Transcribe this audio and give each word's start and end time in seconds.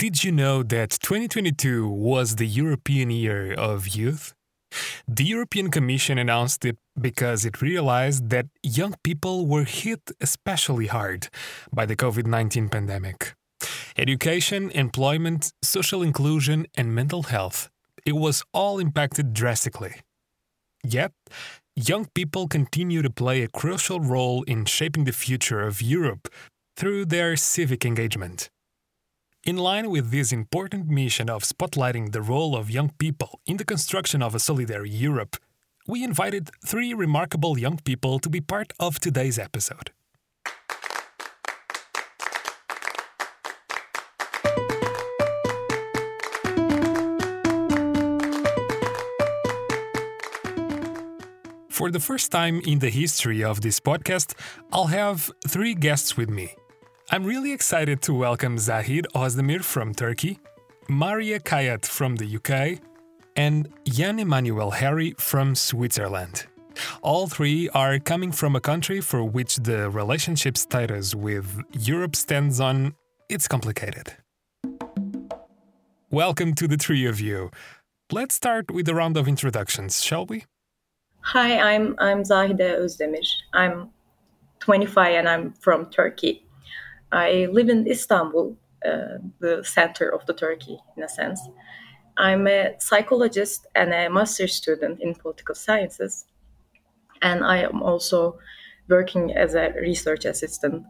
Did 0.00 0.24
you 0.24 0.32
know 0.32 0.62
that 0.62 0.92
2022 1.02 1.86
was 1.86 2.36
the 2.36 2.46
European 2.46 3.10
Year 3.10 3.52
of 3.52 3.86
Youth? 3.86 4.32
The 5.06 5.24
European 5.24 5.70
Commission 5.70 6.16
announced 6.16 6.64
it 6.64 6.78
because 6.98 7.44
it 7.44 7.60
realized 7.60 8.30
that 8.30 8.46
young 8.62 8.94
people 9.04 9.46
were 9.46 9.64
hit 9.64 10.00
especially 10.18 10.86
hard 10.86 11.28
by 11.70 11.84
the 11.84 11.96
COVID 11.96 12.26
19 12.26 12.70
pandemic. 12.70 13.34
Education, 13.98 14.70
employment, 14.70 15.52
social 15.62 16.00
inclusion, 16.00 16.66
and 16.78 16.94
mental 16.94 17.24
health, 17.24 17.68
it 18.06 18.16
was 18.16 18.42
all 18.54 18.78
impacted 18.78 19.34
drastically. 19.34 19.96
Yet, 20.82 21.12
young 21.76 22.06
people 22.14 22.48
continue 22.48 23.02
to 23.02 23.10
play 23.10 23.42
a 23.42 23.48
crucial 23.48 24.00
role 24.00 24.44
in 24.44 24.64
shaping 24.64 25.04
the 25.04 25.12
future 25.12 25.60
of 25.60 25.82
Europe 25.82 26.26
through 26.74 27.04
their 27.04 27.36
civic 27.36 27.84
engagement. 27.84 28.48
In 29.42 29.56
line 29.56 29.88
with 29.88 30.10
this 30.10 30.32
important 30.32 30.88
mission 30.88 31.30
of 31.30 31.44
spotlighting 31.44 32.12
the 32.12 32.20
role 32.20 32.54
of 32.54 32.70
young 32.70 32.90
people 32.98 33.40
in 33.46 33.56
the 33.56 33.64
construction 33.64 34.22
of 34.22 34.34
a 34.34 34.38
solidary 34.38 34.90
Europe, 34.92 35.34
we 35.88 36.04
invited 36.04 36.50
three 36.62 36.92
remarkable 36.92 37.58
young 37.58 37.78
people 37.78 38.18
to 38.18 38.28
be 38.28 38.42
part 38.42 38.74
of 38.78 39.00
today's 39.00 39.38
episode. 39.38 39.92
For 51.70 51.90
the 51.90 51.98
first 51.98 52.30
time 52.30 52.60
in 52.66 52.80
the 52.80 52.90
history 52.90 53.42
of 53.42 53.62
this 53.62 53.80
podcast, 53.80 54.34
I'll 54.70 54.88
have 54.88 55.30
three 55.48 55.74
guests 55.74 56.14
with 56.14 56.28
me. 56.28 56.54
I'm 57.12 57.24
really 57.24 57.50
excited 57.50 58.02
to 58.02 58.14
welcome 58.14 58.56
Zahid 58.56 59.04
Özdemir 59.16 59.64
from 59.64 59.92
Turkey, 59.92 60.38
Mariyah 60.88 61.40
Kayat 61.40 61.84
from 61.84 62.14
the 62.14 62.36
UK, 62.36 62.78
and 63.34 63.68
Jan 63.84 64.20
Emanuel 64.20 64.70
Harry 64.70 65.14
from 65.18 65.56
Switzerland. 65.56 66.46
All 67.02 67.26
three 67.26 67.68
are 67.70 67.98
coming 67.98 68.30
from 68.30 68.54
a 68.54 68.60
country 68.60 69.00
for 69.00 69.24
which 69.24 69.56
the 69.56 69.90
relationship 69.90 70.56
status 70.56 71.12
with 71.12 71.60
Europe 71.72 72.14
stands 72.14 72.60
on 72.60 72.94
it's 73.28 73.48
complicated. 73.48 74.14
Welcome 76.12 76.54
to 76.54 76.68
the 76.68 76.76
three 76.76 77.06
of 77.06 77.20
you. 77.20 77.50
Let's 78.12 78.36
start 78.36 78.70
with 78.70 78.88
a 78.88 78.94
round 78.94 79.16
of 79.16 79.26
introductions, 79.26 80.00
shall 80.00 80.26
we? 80.26 80.44
Hi, 81.22 81.58
I'm 81.58 81.96
I'm 81.98 82.22
Zahide 82.22 82.78
Özdemir. 82.78 83.26
I'm 83.52 83.90
25 84.60 85.14
and 85.16 85.28
I'm 85.28 85.52
from 85.54 85.86
Turkey. 85.86 86.46
I 87.12 87.48
live 87.50 87.68
in 87.68 87.86
Istanbul, 87.86 88.56
uh, 88.84 89.18
the 89.40 89.62
center 89.64 90.08
of 90.08 90.24
the 90.26 90.34
Turkey 90.34 90.78
in 90.96 91.02
a 91.02 91.08
sense. 91.08 91.40
I'm 92.16 92.46
a 92.46 92.74
psychologist 92.78 93.66
and 93.74 93.92
a 93.92 94.08
master's 94.08 94.54
student 94.54 95.00
in 95.00 95.14
political 95.14 95.54
sciences, 95.54 96.26
and 97.22 97.44
I 97.44 97.58
am 97.58 97.82
also 97.82 98.38
working 98.88 99.32
as 99.32 99.54
a 99.54 99.72
research 99.80 100.24
assistant. 100.24 100.84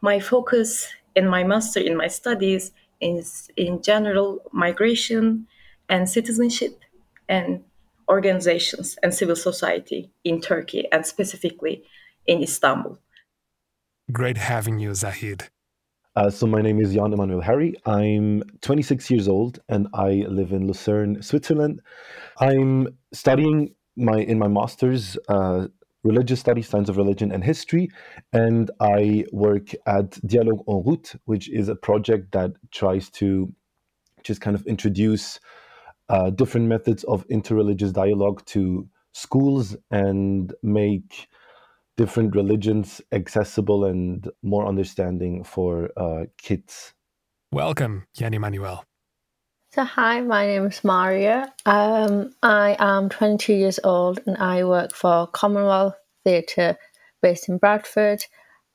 My 0.00 0.20
focus 0.20 0.88
in 1.14 1.28
my 1.28 1.44
master 1.44 1.80
in 1.80 1.96
my 1.96 2.08
studies 2.08 2.72
is 3.00 3.48
in 3.56 3.82
general 3.82 4.42
migration 4.52 5.46
and 5.88 6.08
citizenship 6.08 6.80
and 7.28 7.62
organizations 8.08 8.98
and 9.02 9.14
civil 9.14 9.36
society 9.36 10.10
in 10.24 10.40
Turkey 10.40 10.86
and 10.92 11.06
specifically 11.06 11.84
in 12.26 12.42
Istanbul. 12.42 12.98
Great 14.12 14.36
having 14.36 14.78
you, 14.78 14.94
Zahid. 14.94 15.48
Uh, 16.16 16.30
so 16.30 16.46
my 16.46 16.62
name 16.62 16.80
is 16.80 16.94
Jan 16.94 17.12
Emanuel 17.12 17.40
Harry. 17.40 17.74
I'm 17.86 18.44
26 18.60 19.10
years 19.10 19.26
old 19.26 19.58
and 19.68 19.88
I 19.94 20.24
live 20.28 20.52
in 20.52 20.64
Lucerne, 20.68 21.20
Switzerland. 21.20 21.80
I'm 22.38 22.96
studying 23.12 23.74
my 23.96 24.18
in 24.18 24.38
my 24.38 24.46
master's 24.46 25.18
uh, 25.28 25.66
religious 26.04 26.38
studies, 26.38 26.68
science 26.68 26.88
of 26.88 26.98
religion 26.98 27.32
and 27.32 27.42
history, 27.42 27.88
and 28.32 28.70
I 28.78 29.24
work 29.32 29.70
at 29.86 30.12
Dialogue 30.24 30.62
en 30.68 30.84
route, 30.84 31.14
which 31.24 31.50
is 31.50 31.68
a 31.68 31.74
project 31.74 32.30
that 32.30 32.52
tries 32.70 33.10
to 33.10 33.52
just 34.22 34.40
kind 34.40 34.54
of 34.54 34.64
introduce 34.66 35.40
uh, 36.10 36.30
different 36.30 36.68
methods 36.68 37.02
of 37.04 37.26
interreligious 37.26 37.92
dialogue 37.92 38.44
to 38.46 38.88
schools 39.12 39.76
and 39.90 40.54
make 40.62 41.26
different 41.96 42.34
religions 42.34 43.00
accessible 43.12 43.84
and 43.84 44.30
more 44.42 44.66
understanding 44.66 45.44
for 45.44 45.90
uh, 45.96 46.24
kids. 46.38 46.94
Welcome, 47.52 48.06
Jan 48.14 48.34
Emanuel. 48.34 48.84
So, 49.72 49.84
hi, 49.84 50.20
my 50.20 50.46
name 50.46 50.66
is 50.66 50.80
Mariyah. 50.80 51.50
Um, 51.66 52.32
I 52.42 52.76
am 52.78 53.08
22 53.08 53.54
years 53.54 53.80
old 53.82 54.20
and 54.26 54.36
I 54.36 54.64
work 54.64 54.94
for 54.94 55.26
Commonwealth 55.26 55.96
Theatre 56.24 56.76
based 57.22 57.48
in 57.48 57.58
Bradford. 57.58 58.24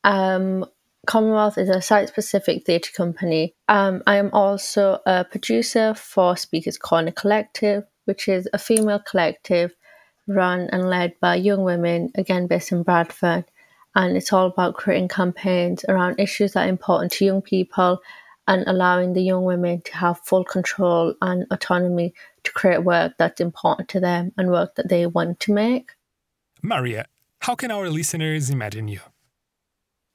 Um, 0.03 0.65
Commonwealth 1.07 1.57
is 1.57 1.69
a 1.69 1.81
site 1.81 2.09
specific 2.09 2.65
theatre 2.65 2.91
company. 2.93 3.55
Um, 3.69 4.03
I 4.05 4.17
am 4.17 4.29
also 4.33 4.99
a 5.05 5.23
producer 5.23 5.93
for 5.93 6.35
Speakers 6.35 6.77
Corner 6.77 7.11
Collective, 7.11 7.85
which 8.05 8.27
is 8.27 8.49
a 8.51 8.57
female 8.57 8.99
collective 8.99 9.73
run 10.29 10.69
and 10.71 10.89
led 10.89 11.19
by 11.19 11.35
young 11.35 11.63
women, 11.63 12.11
again 12.15 12.47
based 12.47 12.71
in 12.71 12.83
Bradford. 12.83 13.45
And 13.95 14.15
it's 14.15 14.31
all 14.31 14.47
about 14.47 14.75
creating 14.75 15.07
campaigns 15.09 15.83
around 15.89 16.19
issues 16.19 16.53
that 16.53 16.65
are 16.65 16.69
important 16.69 17.11
to 17.13 17.25
young 17.25 17.41
people 17.41 17.99
and 18.47 18.63
allowing 18.67 19.13
the 19.13 19.21
young 19.21 19.43
women 19.43 19.81
to 19.81 19.95
have 19.97 20.19
full 20.21 20.43
control 20.43 21.13
and 21.21 21.45
autonomy 21.51 22.13
to 22.43 22.51
create 22.51 22.83
work 22.83 23.13
that's 23.17 23.41
important 23.41 23.89
to 23.89 23.99
them 23.99 24.31
and 24.37 24.49
work 24.51 24.75
that 24.75 24.89
they 24.89 25.05
want 25.05 25.39
to 25.41 25.53
make. 25.53 25.91
Mariyah, 26.63 27.05
how 27.41 27.55
can 27.55 27.71
our 27.71 27.89
listeners 27.89 28.49
imagine 28.49 28.87
you? 28.87 28.99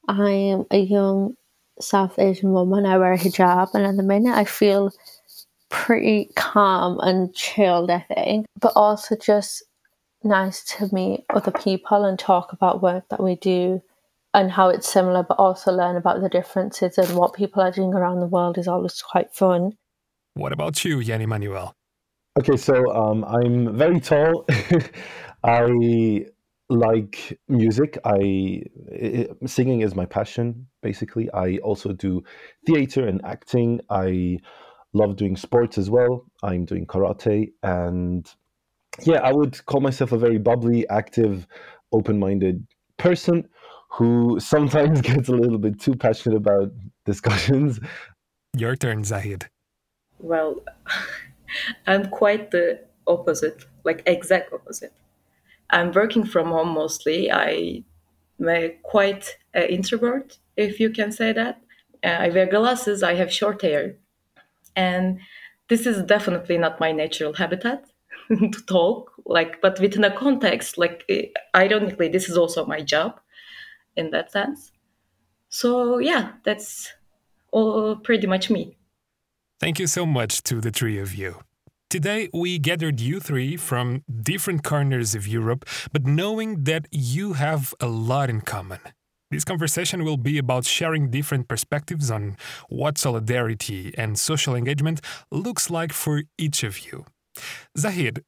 I 0.09 0.31
am 0.31 0.67
a 0.71 0.79
young 0.79 1.37
South 1.81 2.19
Asian 2.19 2.53
woman. 2.53 2.87
I 2.87 2.99
wear 2.99 3.15
a 3.15 3.19
hijab, 3.19 3.75
and 3.75 3.87
at 3.87 3.97
the 3.97 4.03
minute, 4.03 4.35
I 4.35 4.45
feel 4.45 4.93
pretty 5.71 6.31
calm 6.37 6.99
and 7.01 7.35
chilled, 7.35 7.91
I 7.91 8.01
think, 8.01 8.47
but 8.61 8.73
also 8.77 9.17
just 9.17 9.63
nice 10.25 10.65
to 10.77 10.93
meet 10.95 11.25
other 11.31 11.51
people 11.51 12.05
and 12.05 12.19
talk 12.19 12.53
about 12.53 12.83
work 12.83 13.05
that 13.11 13.23
we 13.23 13.37
do 13.37 13.83
and 14.33 14.51
how 14.51 14.69
it's 14.69 14.89
similar, 14.89 15.23
but 15.23 15.39
also 15.39 15.73
learn 15.73 15.97
about 15.97 16.21
the 16.21 16.29
differences 16.29 16.99
and 16.99 17.17
what 17.17 17.35
people 17.35 17.63
are 17.63 17.71
doing 17.71 17.95
around 17.95 18.21
the 18.21 18.27
world 18.27 18.59
is 18.59 18.67
always 18.67 19.01
quite 19.01 19.33
fun. 19.33 19.73
What 20.35 20.53
about 20.53 20.85
you, 20.85 21.03
Jan 21.05 21.21
Emanuel? 21.21 21.75
Okay, 22.37 22.57
so 22.57 22.75
um, 22.93 23.25
I'm 23.25 23.77
very 23.79 24.01
tall. 24.01 24.45
I 25.45 26.27
like 26.69 27.39
music. 27.49 27.99
I 28.05 28.63
it, 28.91 29.37
singing 29.47 29.83
is 29.83 29.95
my 29.95 30.07
passion. 30.07 30.67
Basically, 30.83 31.31
I 31.33 31.59
also 31.59 31.93
do 31.93 32.25
theater 32.67 33.07
and 33.07 33.25
acting. 33.25 33.81
I 33.89 34.39
love 34.93 35.15
doing 35.15 35.37
sports 35.37 35.79
as 35.79 35.91
well. 35.91 36.27
I'm 36.43 36.65
doing 36.65 36.87
karate, 36.87 37.53
and 37.63 38.29
yeah, 39.03 39.21
I 39.21 39.33
would 39.33 39.65
call 39.67 39.81
myself 39.81 40.13
a 40.13 40.19
very 40.19 40.39
bubbly, 40.39 40.89
active, 40.89 41.47
open-minded 41.93 42.67
person 42.97 43.49
who 43.91 44.39
sometimes 44.41 45.01
gets 45.13 45.29
a 45.29 45.33
little 45.33 45.59
bit 45.59 45.81
too 45.81 45.95
passionate 45.95 46.37
about 46.37 46.73
discussions. 47.05 47.81
Your 48.57 48.77
turn, 48.77 49.05
Zahid. 49.05 49.49
Well, 50.19 50.63
I'm 51.87 52.09
quite 52.11 52.51
the 52.51 52.81
opposite, 53.07 53.65
like 53.85 54.03
exact 54.07 54.53
opposite. 54.53 54.93
I'm 55.71 55.93
working 55.93 56.25
from 56.25 56.49
home 56.49 56.75
mostly. 56.75 57.31
I 57.31 57.85
am 58.41 58.73
quite 58.83 59.37
an 59.55 59.65
introvert, 59.65 60.39
if 60.57 60.79
you 60.79 60.91
can 60.91 61.11
say 61.11 61.33
that. 61.33 61.61
Uh, 62.03 62.09
I 62.09 62.29
wear 62.29 62.47
glasses. 62.47 63.03
I 63.03 63.15
have 63.15 63.33
short 63.33 63.63
hair, 63.63 63.97
and 64.77 65.19
this 65.69 65.87
is 65.87 66.03
definitely 66.03 66.59
not 66.59 66.81
my 66.81 66.93
natural 66.93 67.33
habitat 67.33 67.85
to 68.53 68.67
talk. 68.67 69.13
Like, 69.27 69.61
but 69.61 69.81
within 69.81 70.05
a 70.05 70.17
context, 70.17 70.79
like 70.79 71.05
eh, 71.09 71.27
ironically, 71.55 72.09
this 72.09 72.29
is 72.29 72.37
also 72.37 72.67
my 72.67 72.81
job 72.81 73.21
in 73.97 74.11
that 74.11 74.33
sense. 74.33 74.73
So 75.49 75.99
yeah, 75.99 76.33
that's 76.45 76.93
all 77.51 77.97
pretty 77.97 78.27
much 78.27 78.51
me. 78.51 78.77
Thank 79.61 79.79
you 79.79 79.87
so 79.87 80.05
much 80.05 80.43
to 80.45 80.61
the 80.61 80.71
three 80.71 80.99
of 80.99 81.15
you. 81.15 81.37
Today, 81.89 82.29
we 82.35 82.59
gathered 82.59 83.01
you 83.01 83.21
three 83.21 83.57
from 83.57 84.03
different 84.23 84.65
corners 84.65 85.15
of 85.15 85.29
Europe, 85.29 85.65
but 85.93 86.05
knowing 86.05 86.65
that 86.65 86.89
you 86.91 87.35
have 87.35 87.73
a 87.79 87.87
lot 87.87 88.29
in 88.29 88.41
common. 88.41 88.81
This 89.31 89.45
conversation 89.45 90.05
will 90.05 90.17
be 90.17 90.37
about 90.39 90.65
sharing 90.65 91.11
different 91.11 91.47
perspectives 91.49 92.11
on 92.11 92.37
what 92.69 92.99
solidarity 92.99 93.95
and 93.97 94.19
social 94.19 94.55
engagement 94.55 95.01
looks 95.31 95.71
like 95.71 95.93
for 95.93 96.23
each 96.37 96.65
of 96.65 96.85
you. 96.85 97.05
Zahid, 97.77 98.25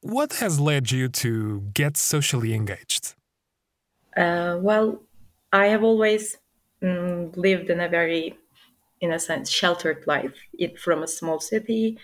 what 0.00 0.34
has 0.34 0.60
led 0.60 0.90
you 0.90 1.08
to 1.08 1.62
get 1.74 1.96
socially 1.96 2.54
engaged? 2.54 3.14
Uh, 4.16 4.58
well, 4.60 5.02
I 5.52 5.66
have 5.66 5.82
always 5.82 6.38
mm, 6.82 7.36
lived 7.36 7.70
in 7.70 7.80
a 7.80 7.88
very 7.88 8.36
in 9.00 9.12
a 9.12 9.18
sense, 9.18 9.50
sheltered 9.50 10.04
life 10.06 10.34
in, 10.58 10.76
from 10.76 11.02
a 11.02 11.06
small 11.06 11.40
city. 11.40 11.98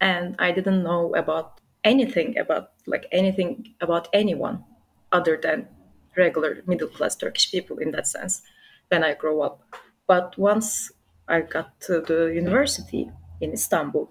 And 0.00 0.34
I 0.38 0.52
didn't 0.52 0.82
know 0.82 1.14
about 1.14 1.60
anything 1.84 2.38
about 2.38 2.70
like 2.86 3.06
anything 3.12 3.74
about 3.80 4.08
anyone 4.12 4.64
other 5.12 5.38
than 5.40 5.68
regular 6.16 6.62
middle 6.66 6.88
class 6.88 7.14
Turkish 7.14 7.50
people 7.50 7.78
in 7.78 7.90
that 7.92 8.06
sense 8.06 8.42
when 8.88 9.04
I 9.04 9.14
grow 9.14 9.42
up. 9.42 9.62
But 10.06 10.36
once 10.38 10.90
I 11.28 11.42
got 11.42 11.80
to 11.82 12.00
the 12.00 12.32
university 12.34 13.10
in 13.40 13.52
Istanbul, 13.52 14.10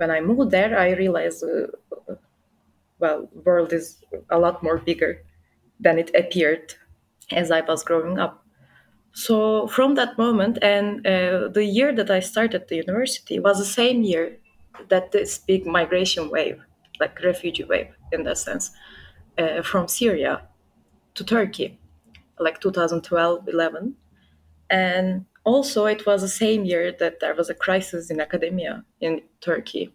when 0.00 0.10
I 0.10 0.20
moved 0.22 0.50
there, 0.50 0.78
I 0.78 0.92
realized, 0.92 1.44
uh, 1.44 2.14
well, 2.98 3.28
world 3.44 3.72
is 3.74 4.02
a 4.30 4.38
lot 4.38 4.62
more 4.62 4.78
bigger 4.78 5.22
than 5.78 5.98
it 5.98 6.10
appeared 6.14 6.74
as 7.30 7.50
I 7.50 7.60
was 7.60 7.84
growing 7.84 8.18
up. 8.18 8.42
So 9.12 9.66
from 9.68 9.96
that 9.96 10.16
moment, 10.16 10.58
and 10.62 11.06
uh, 11.06 11.48
the 11.48 11.64
year 11.64 11.94
that 11.94 12.10
I 12.10 12.20
started 12.20 12.68
the 12.68 12.76
university 12.76 13.38
was 13.38 13.58
the 13.58 13.72
same 13.80 14.02
year 14.02 14.38
that 14.88 15.12
this 15.12 15.36
big 15.38 15.66
migration 15.66 16.30
wave, 16.30 16.58
like 16.98 17.22
refugee 17.22 17.64
wave 17.64 17.88
in 18.10 18.22
that 18.24 18.38
sense, 18.38 18.70
uh, 19.36 19.60
from 19.62 19.86
Syria 19.86 20.42
to 21.14 21.24
Turkey, 21.24 21.78
like 22.38 22.58
2012 22.60 23.48
11. 23.48 23.96
And 24.70 25.26
also, 25.44 25.86
it 25.86 26.06
was 26.06 26.20
the 26.20 26.28
same 26.28 26.64
year 26.64 26.92
that 26.98 27.20
there 27.20 27.34
was 27.34 27.48
a 27.48 27.54
crisis 27.54 28.10
in 28.10 28.20
academia 28.20 28.84
in 29.00 29.22
Turkey, 29.40 29.94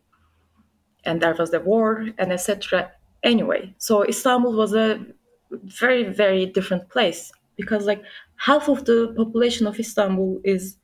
and 1.03 1.21
there 1.21 1.35
was 1.35 1.51
the 1.51 1.59
war 1.59 2.07
and 2.17 2.31
etc. 2.31 2.91
Anyway, 3.23 3.73
so 3.77 4.03
Istanbul 4.03 4.53
was 4.53 4.73
a 4.73 5.05
very 5.51 6.03
very 6.03 6.45
different 6.45 6.89
place 6.89 7.31
because 7.55 7.85
like 7.85 8.03
half 8.37 8.67
of 8.67 8.85
the 8.85 9.13
population 9.15 9.67
of 9.67 9.79
Istanbul 9.79 10.41
is 10.43 10.77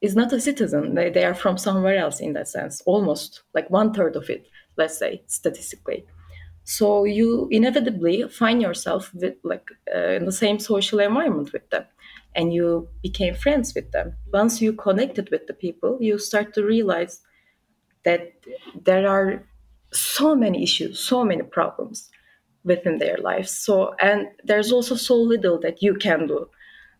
is 0.00 0.14
not 0.14 0.32
a 0.32 0.40
citizen. 0.40 0.94
They, 0.94 1.10
they 1.10 1.24
are 1.24 1.34
from 1.34 1.58
somewhere 1.58 1.96
else 1.96 2.20
in 2.20 2.34
that 2.34 2.48
sense, 2.48 2.82
almost 2.86 3.42
like 3.54 3.70
one 3.70 3.92
third 3.92 4.14
of 4.16 4.28
it, 4.28 4.46
let's 4.76 4.98
say 4.98 5.22
statistically. 5.26 6.04
So 6.64 7.04
you 7.04 7.48
inevitably 7.50 8.28
find 8.28 8.60
yourself 8.60 9.12
with 9.14 9.36
like 9.42 9.68
uh, 9.94 10.10
in 10.18 10.24
the 10.26 10.32
same 10.32 10.58
social 10.58 10.98
environment 11.00 11.52
with 11.52 11.68
them, 11.70 11.84
and 12.36 12.52
you 12.52 12.88
became 13.02 13.34
friends 13.34 13.74
with 13.74 13.90
them. 13.92 14.14
Once 14.32 14.60
you 14.60 14.72
connected 14.74 15.30
with 15.30 15.46
the 15.46 15.54
people, 15.54 15.98
you 16.00 16.18
start 16.18 16.54
to 16.54 16.62
realize 16.62 17.20
that 18.04 18.34
there 18.84 19.08
are 19.08 19.42
so 19.92 20.36
many 20.36 20.62
issues, 20.62 21.00
so 21.00 21.24
many 21.24 21.42
problems 21.42 22.10
within 22.64 22.98
their 22.98 23.16
lives. 23.16 23.50
So 23.50 23.94
and 24.00 24.28
there's 24.44 24.70
also 24.70 24.94
so 24.94 25.16
little 25.16 25.58
that 25.60 25.82
you 25.82 25.94
can 25.94 26.26
do. 26.26 26.48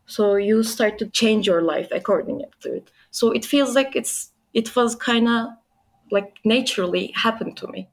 So 0.06 0.36
you 0.36 0.62
start 0.62 0.98
to 0.98 1.06
change 1.08 1.46
your 1.46 1.62
life 1.62 1.88
according 1.92 2.42
to 2.60 2.74
it. 2.74 2.90
So 3.10 3.30
it 3.32 3.44
feels 3.44 3.74
like 3.74 3.94
it's 3.94 4.32
it 4.54 4.74
was 4.74 4.96
kind 4.96 5.28
of 5.28 5.48
like 6.10 6.38
naturally 6.44 7.12
happened 7.14 7.56
to 7.58 7.66
me. 7.68 7.88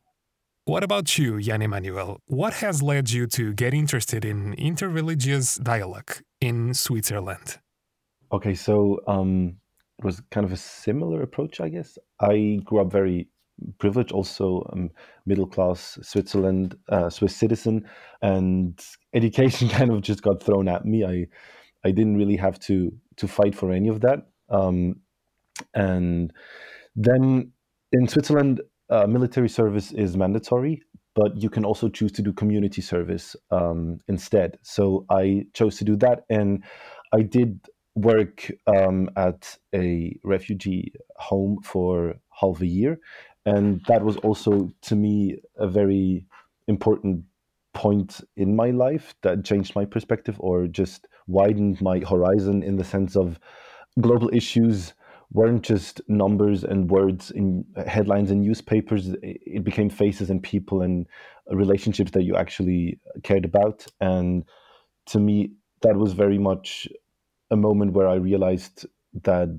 What 0.65 0.81
about 0.81 1.17
you, 1.17 1.41
Jan 1.41 1.61
Emanuel? 1.61 2.19
What 2.27 2.53
has 2.53 2.81
led 2.81 3.11
you 3.11 3.27
to 3.27 3.53
get 3.53 3.73
interested 3.73 4.23
in 4.23 4.55
interreligious 4.55 5.61
dialogue 5.61 6.11
in 6.43 6.73
Switzerland? 6.73 7.59
Okay, 8.33 8.53
so 8.53 8.99
um, 9.07 9.55
it 9.97 10.03
was 10.03 10.21
kind 10.29 10.45
of 10.45 10.51
a 10.51 10.57
similar 10.57 11.21
approach, 11.21 11.61
I 11.61 11.69
guess. 11.69 11.97
I 12.19 12.59
grew 12.65 12.81
up 12.81 12.91
very 12.91 13.29
privileged, 13.79 14.11
also 14.11 14.69
um, 14.73 14.89
middle 15.25 15.47
class 15.47 15.97
Switzerland, 16.01 16.75
uh, 16.89 17.09
Swiss 17.09 17.33
citizen, 17.35 17.85
and 18.21 18.77
education 19.13 19.69
kind 19.77 19.89
of 19.89 20.01
just 20.01 20.21
got 20.21 20.43
thrown 20.43 20.67
at 20.67 20.85
me. 20.85 21.05
I 21.05 21.27
I 21.85 21.91
didn't 21.91 22.17
really 22.17 22.37
have 22.37 22.59
to 22.67 22.91
to 23.17 23.27
fight 23.27 23.55
for 23.55 23.71
any 23.71 23.87
of 23.87 24.01
that. 24.01 24.19
Um, 24.49 24.95
and 25.73 26.33
then 26.95 27.53
in 27.93 28.07
Switzerland, 28.07 28.61
uh, 28.89 29.07
military 29.07 29.49
service 29.49 29.93
is 29.93 30.17
mandatory, 30.17 30.81
but 31.15 31.41
you 31.41 31.49
can 31.49 31.65
also 31.65 31.89
choose 31.89 32.11
to 32.13 32.21
do 32.21 32.33
community 32.33 32.81
service 32.81 33.35
um, 33.51 33.99
instead. 34.07 34.57
So 34.61 35.05
I 35.09 35.45
chose 35.53 35.77
to 35.77 35.83
do 35.83 35.95
that, 35.97 36.23
and 36.29 36.63
I 37.13 37.21
did 37.21 37.59
work 37.95 38.51
um, 38.67 39.09
at 39.15 39.57
a 39.73 40.17
refugee 40.23 40.93
home 41.17 41.59
for 41.63 42.15
half 42.31 42.61
a 42.61 42.67
year, 42.67 42.99
and 43.45 43.81
that 43.87 44.03
was 44.03 44.17
also 44.17 44.69
to 44.83 44.95
me 44.95 45.37
a 45.57 45.67
very 45.67 46.25
important 46.67 47.23
point 47.73 48.21
in 48.37 48.55
my 48.55 48.69
life 48.69 49.15
that 49.21 49.43
changed 49.43 49.75
my 49.75 49.85
perspective 49.85 50.35
or 50.39 50.67
just 50.67 51.07
widened 51.27 51.81
my 51.81 51.99
horizon 51.99 52.63
in 52.63 52.77
the 52.77 52.83
sense 52.83 53.15
of 53.15 53.39
global 53.99 54.29
issues 54.33 54.93
weren't 55.33 55.63
just 55.63 55.99
numbers 56.07 56.63
and 56.63 56.89
words 56.89 57.31
in 57.31 57.65
headlines 57.87 58.31
and 58.31 58.41
newspapers. 58.41 59.09
It 59.21 59.63
became 59.63 59.89
faces 59.89 60.29
and 60.29 60.41
people 60.41 60.81
and 60.81 61.07
relationships 61.47 62.11
that 62.11 62.23
you 62.23 62.35
actually 62.35 62.99
cared 63.23 63.43
about. 63.43 63.85
And 63.99 64.45
to 65.07 65.19
me, 65.19 65.53
that 65.81 65.95
was 65.95 66.13
very 66.13 66.37
much 66.37 66.87
a 67.51 67.55
moment 67.55 67.93
where 67.93 68.07
I 68.07 68.15
realized 68.15 68.85
that 69.23 69.49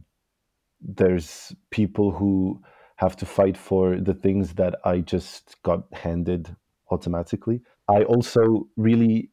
there's 0.81 1.55
people 1.71 2.13
who 2.13 2.63
have 2.97 3.17
to 3.17 3.27
fight 3.27 3.57
for 3.57 4.01
the 4.01 4.15
things 4.15 4.55
that 4.55 4.77
I 4.85 5.01
just 5.01 5.57
got 5.65 5.83
handed 5.93 6.55
automatically. 6.91 7.61
I 7.89 8.05
also 8.05 8.69
really 8.77 9.31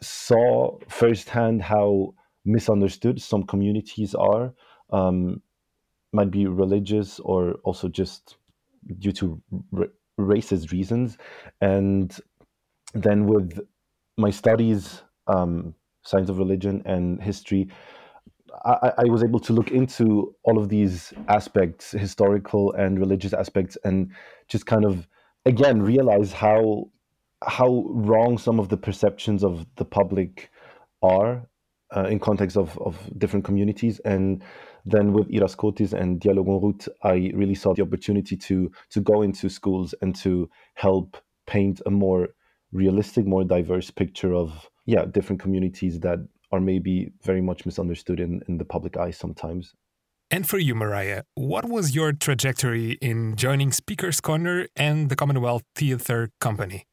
saw 0.00 0.78
firsthand 0.88 1.62
how 1.62 2.14
misunderstood 2.44 3.20
some 3.20 3.42
communities 3.42 4.14
are. 4.14 4.54
Um, 4.90 5.42
might 6.14 6.30
be 6.30 6.46
religious 6.46 7.18
or 7.20 7.54
also 7.64 7.88
just 7.88 8.36
due 8.98 9.12
to 9.12 9.42
r- 9.76 9.88
racist 10.18 10.70
reasons. 10.72 11.18
And 11.60 12.16
then 12.94 13.26
with 13.26 13.60
my 14.16 14.30
studies, 14.30 15.02
um, 15.26 15.74
science 16.04 16.28
of 16.28 16.38
religion 16.38 16.82
and 16.84 17.20
history, 17.20 17.68
I, 18.64 18.92
I, 18.98 19.04
was 19.04 19.24
able 19.24 19.40
to 19.40 19.52
look 19.52 19.72
into 19.72 20.34
all 20.44 20.58
of 20.58 20.68
these 20.68 21.12
aspects, 21.28 21.90
historical 21.90 22.72
and 22.74 23.00
religious 23.00 23.32
aspects, 23.32 23.76
and 23.84 24.12
just 24.48 24.66
kind 24.66 24.84
of 24.84 25.08
again 25.44 25.82
realize 25.82 26.32
how 26.32 26.88
how 27.46 27.84
wrong 27.88 28.38
some 28.38 28.60
of 28.60 28.68
the 28.68 28.76
perceptions 28.76 29.42
of 29.42 29.66
the 29.76 29.84
public 29.84 30.50
are 31.02 31.48
uh, 31.96 32.04
in 32.04 32.18
context 32.18 32.56
of, 32.56 32.78
of 32.78 32.98
different 33.18 33.44
communities 33.44 34.00
and 34.00 34.42
then 34.86 35.12
with 35.12 35.30
Iras 35.30 35.56
Iraskotis 35.56 35.92
and 35.92 36.20
Dialogue 36.20 36.48
en 36.48 36.60
Route, 36.60 36.88
I 37.02 37.32
really 37.34 37.54
saw 37.54 37.74
the 37.74 37.82
opportunity 37.82 38.36
to 38.36 38.70
to 38.90 39.00
go 39.00 39.22
into 39.22 39.48
schools 39.48 39.94
and 40.02 40.14
to 40.16 40.48
help 40.74 41.16
paint 41.46 41.80
a 41.86 41.90
more 41.90 42.28
realistic, 42.72 43.26
more 43.26 43.44
diverse 43.44 43.90
picture 43.90 44.34
of 44.34 44.68
yeah 44.86 45.04
different 45.06 45.40
communities 45.40 46.00
that 46.00 46.18
are 46.52 46.60
maybe 46.60 47.10
very 47.22 47.40
much 47.40 47.64
misunderstood 47.66 48.20
in, 48.20 48.42
in 48.48 48.58
the 48.58 48.64
public 48.64 48.96
eye 48.96 49.10
sometimes. 49.10 49.74
And 50.30 50.48
for 50.48 50.58
you, 50.58 50.74
Mariyah, 50.74 51.22
what 51.34 51.64
was 51.68 51.94
your 51.94 52.12
trajectory 52.12 52.92
in 53.00 53.36
joining 53.36 53.72
Speakers 53.72 54.20
Corner 54.20 54.68
and 54.76 55.08
the 55.08 55.16
Commonwealth 55.16 55.62
Theatre 55.74 56.30
Company? 56.40 56.86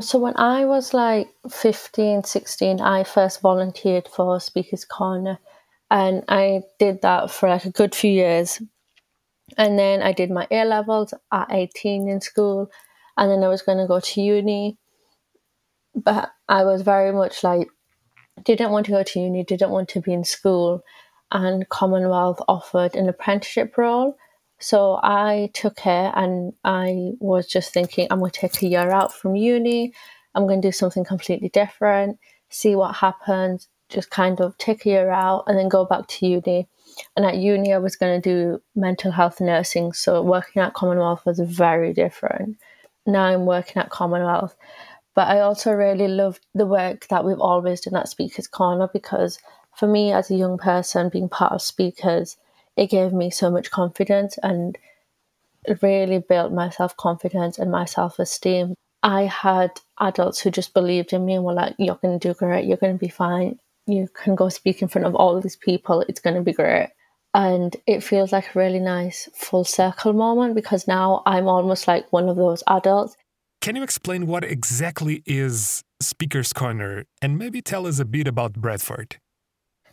So, 0.00 0.18
when 0.18 0.36
I 0.36 0.66
was 0.66 0.92
like 0.92 1.28
15, 1.50 2.24
16, 2.24 2.80
I 2.80 3.04
first 3.04 3.40
volunteered 3.40 4.08
for 4.08 4.40
Speakers 4.40 4.84
Corner 4.84 5.38
and 5.90 6.24
I 6.28 6.62
did 6.78 7.02
that 7.02 7.30
for 7.30 7.48
like 7.48 7.64
a 7.64 7.70
good 7.70 7.94
few 7.94 8.10
years. 8.10 8.60
And 9.56 9.78
then 9.78 10.02
I 10.02 10.12
did 10.12 10.30
my 10.30 10.46
A 10.50 10.64
levels 10.64 11.14
at 11.32 11.52
18 11.52 12.08
in 12.08 12.20
school, 12.20 12.70
and 13.16 13.30
then 13.30 13.44
I 13.44 13.48
was 13.48 13.62
going 13.62 13.78
to 13.78 13.86
go 13.86 14.00
to 14.00 14.20
uni. 14.20 14.76
But 15.94 16.30
I 16.48 16.64
was 16.64 16.82
very 16.82 17.12
much 17.12 17.42
like, 17.44 17.68
didn't 18.44 18.72
want 18.72 18.86
to 18.86 18.92
go 18.92 19.02
to 19.02 19.20
uni, 19.20 19.44
didn't 19.44 19.70
want 19.70 19.88
to 19.90 20.00
be 20.00 20.12
in 20.12 20.24
school, 20.24 20.82
and 21.32 21.68
Commonwealth 21.68 22.42
offered 22.48 22.96
an 22.96 23.08
apprenticeship 23.08 23.78
role. 23.78 24.16
So 24.58 24.98
I 25.02 25.50
took 25.52 25.78
it 25.80 26.12
and 26.14 26.52
I 26.64 27.12
was 27.20 27.46
just 27.46 27.72
thinking, 27.72 28.08
I'm 28.10 28.20
going 28.20 28.30
to 28.30 28.40
take 28.40 28.62
a 28.62 28.66
year 28.66 28.90
out 28.90 29.12
from 29.14 29.36
uni, 29.36 29.92
I'm 30.34 30.46
going 30.46 30.62
to 30.62 30.68
do 30.68 30.72
something 30.72 31.04
completely 31.04 31.50
different, 31.50 32.18
see 32.48 32.74
what 32.74 32.96
happens 32.96 33.68
just 33.88 34.10
kind 34.10 34.40
of 34.40 34.56
take 34.58 34.84
a 34.84 34.90
year 34.90 35.10
out 35.10 35.44
and 35.46 35.58
then 35.58 35.68
go 35.68 35.84
back 35.84 36.06
to 36.08 36.26
uni. 36.26 36.68
And 37.16 37.26
at 37.26 37.36
uni, 37.36 37.72
I 37.72 37.78
was 37.78 37.96
going 37.96 38.20
to 38.20 38.28
do 38.28 38.62
mental 38.74 39.12
health 39.12 39.40
nursing. 39.40 39.92
So 39.92 40.22
working 40.22 40.62
at 40.62 40.74
Commonwealth 40.74 41.24
was 41.26 41.38
very 41.40 41.92
different. 41.92 42.56
Now 43.06 43.24
I'm 43.24 43.46
working 43.46 43.82
at 43.82 43.90
Commonwealth. 43.90 44.56
But 45.14 45.28
I 45.28 45.40
also 45.40 45.72
really 45.72 46.08
loved 46.08 46.44
the 46.54 46.66
work 46.66 47.06
that 47.08 47.24
we've 47.24 47.40
always 47.40 47.80
done 47.80 47.96
at 47.96 48.08
Speakers 48.08 48.46
Corner 48.46 48.88
because 48.92 49.38
for 49.74 49.86
me, 49.86 50.12
as 50.12 50.30
a 50.30 50.36
young 50.36 50.58
person, 50.58 51.08
being 51.08 51.28
part 51.28 51.52
of 51.52 51.62
Speakers, 51.62 52.36
it 52.76 52.90
gave 52.90 53.12
me 53.12 53.30
so 53.30 53.50
much 53.50 53.70
confidence 53.70 54.38
and 54.42 54.78
really 55.82 56.18
built 56.18 56.52
my 56.52 56.70
self 56.70 56.96
confidence 56.96 57.58
and 57.58 57.70
my 57.70 57.84
self 57.84 58.18
esteem. 58.18 58.74
I 59.02 59.22
had 59.22 59.70
adults 60.00 60.40
who 60.40 60.50
just 60.50 60.74
believed 60.74 61.12
in 61.12 61.24
me 61.24 61.34
and 61.34 61.44
were 61.44 61.52
like, 61.52 61.74
You're 61.78 61.98
going 62.02 62.18
to 62.18 62.28
do 62.28 62.34
great, 62.34 62.66
you're 62.66 62.76
going 62.76 62.98
to 62.98 63.04
be 63.04 63.08
fine 63.08 63.58
you 63.86 64.08
can 64.12 64.34
go 64.34 64.48
speak 64.48 64.82
in 64.82 64.88
front 64.88 65.06
of 65.06 65.14
all 65.14 65.40
these 65.40 65.56
people. 65.56 66.04
It's 66.08 66.20
going 66.20 66.36
to 66.36 66.42
be 66.42 66.52
great. 66.52 66.90
And 67.34 67.76
it 67.86 68.02
feels 68.02 68.32
like 68.32 68.54
a 68.54 68.58
really 68.58 68.80
nice 68.80 69.28
full 69.34 69.64
circle 69.64 70.12
moment 70.12 70.54
because 70.54 70.88
now 70.88 71.22
I'm 71.26 71.48
almost 71.48 71.86
like 71.86 72.10
one 72.12 72.28
of 72.28 72.36
those 72.36 72.62
adults. 72.66 73.16
Can 73.60 73.76
you 73.76 73.82
explain 73.82 74.26
what 74.26 74.44
exactly 74.44 75.22
is 75.26 75.82
Speaker's 76.00 76.52
Corner 76.52 77.04
and 77.20 77.36
maybe 77.36 77.60
tell 77.60 77.86
us 77.86 77.98
a 77.98 78.04
bit 78.04 78.26
about 78.26 78.54
Bradford? 78.54 79.16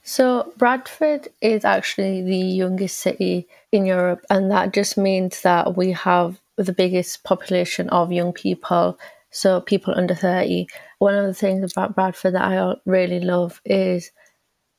So, 0.05 0.51
Bradford 0.57 1.29
is 1.41 1.63
actually 1.63 2.23
the 2.23 2.37
youngest 2.37 2.99
city 2.99 3.47
in 3.71 3.85
Europe, 3.85 4.25
and 4.29 4.51
that 4.51 4.73
just 4.73 4.97
means 4.97 5.41
that 5.41 5.77
we 5.77 5.91
have 5.93 6.41
the 6.57 6.73
biggest 6.73 7.23
population 7.23 7.89
of 7.89 8.11
young 8.11 8.33
people, 8.33 8.99
so 9.31 9.61
people 9.61 9.93
under 9.95 10.13
30. 10.13 10.67
One 10.99 11.15
of 11.15 11.25
the 11.25 11.33
things 11.33 11.71
about 11.71 11.95
Bradford 11.95 12.33
that 12.35 12.43
I 12.43 12.75
really 12.85 13.21
love 13.21 13.61
is 13.63 14.11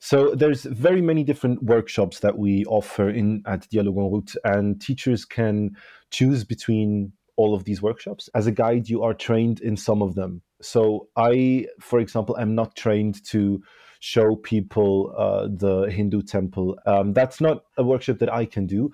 So 0.00 0.34
there's 0.34 0.64
very 0.64 1.02
many 1.02 1.24
different 1.24 1.62
workshops 1.62 2.20
that 2.20 2.38
we 2.38 2.64
offer 2.64 3.10
in 3.10 3.42
at 3.46 3.68
Dialogue 3.68 3.98
en 3.98 4.10
route, 4.10 4.34
and 4.44 4.80
teachers 4.80 5.24
can 5.24 5.76
choose 6.10 6.42
between 6.42 7.12
all 7.36 7.54
of 7.54 7.64
these 7.64 7.82
workshops. 7.82 8.28
As 8.34 8.46
a 8.46 8.52
guide, 8.52 8.88
you 8.88 9.02
are 9.02 9.14
trained 9.14 9.60
in 9.60 9.76
some 9.76 10.02
of 10.02 10.14
them. 10.14 10.42
So 10.62 11.08
I, 11.16 11.66
for 11.80 12.00
example, 12.00 12.36
am 12.38 12.54
not 12.54 12.76
trained 12.76 13.24
to 13.26 13.62
show 14.00 14.36
people 14.36 15.14
uh, 15.16 15.48
the 15.50 15.90
Hindu 15.90 16.22
temple. 16.22 16.78
Um, 16.86 17.12
that's 17.12 17.40
not 17.40 17.64
a 17.76 17.84
workshop 17.84 18.18
that 18.18 18.32
I 18.32 18.46
can 18.46 18.66
do, 18.66 18.90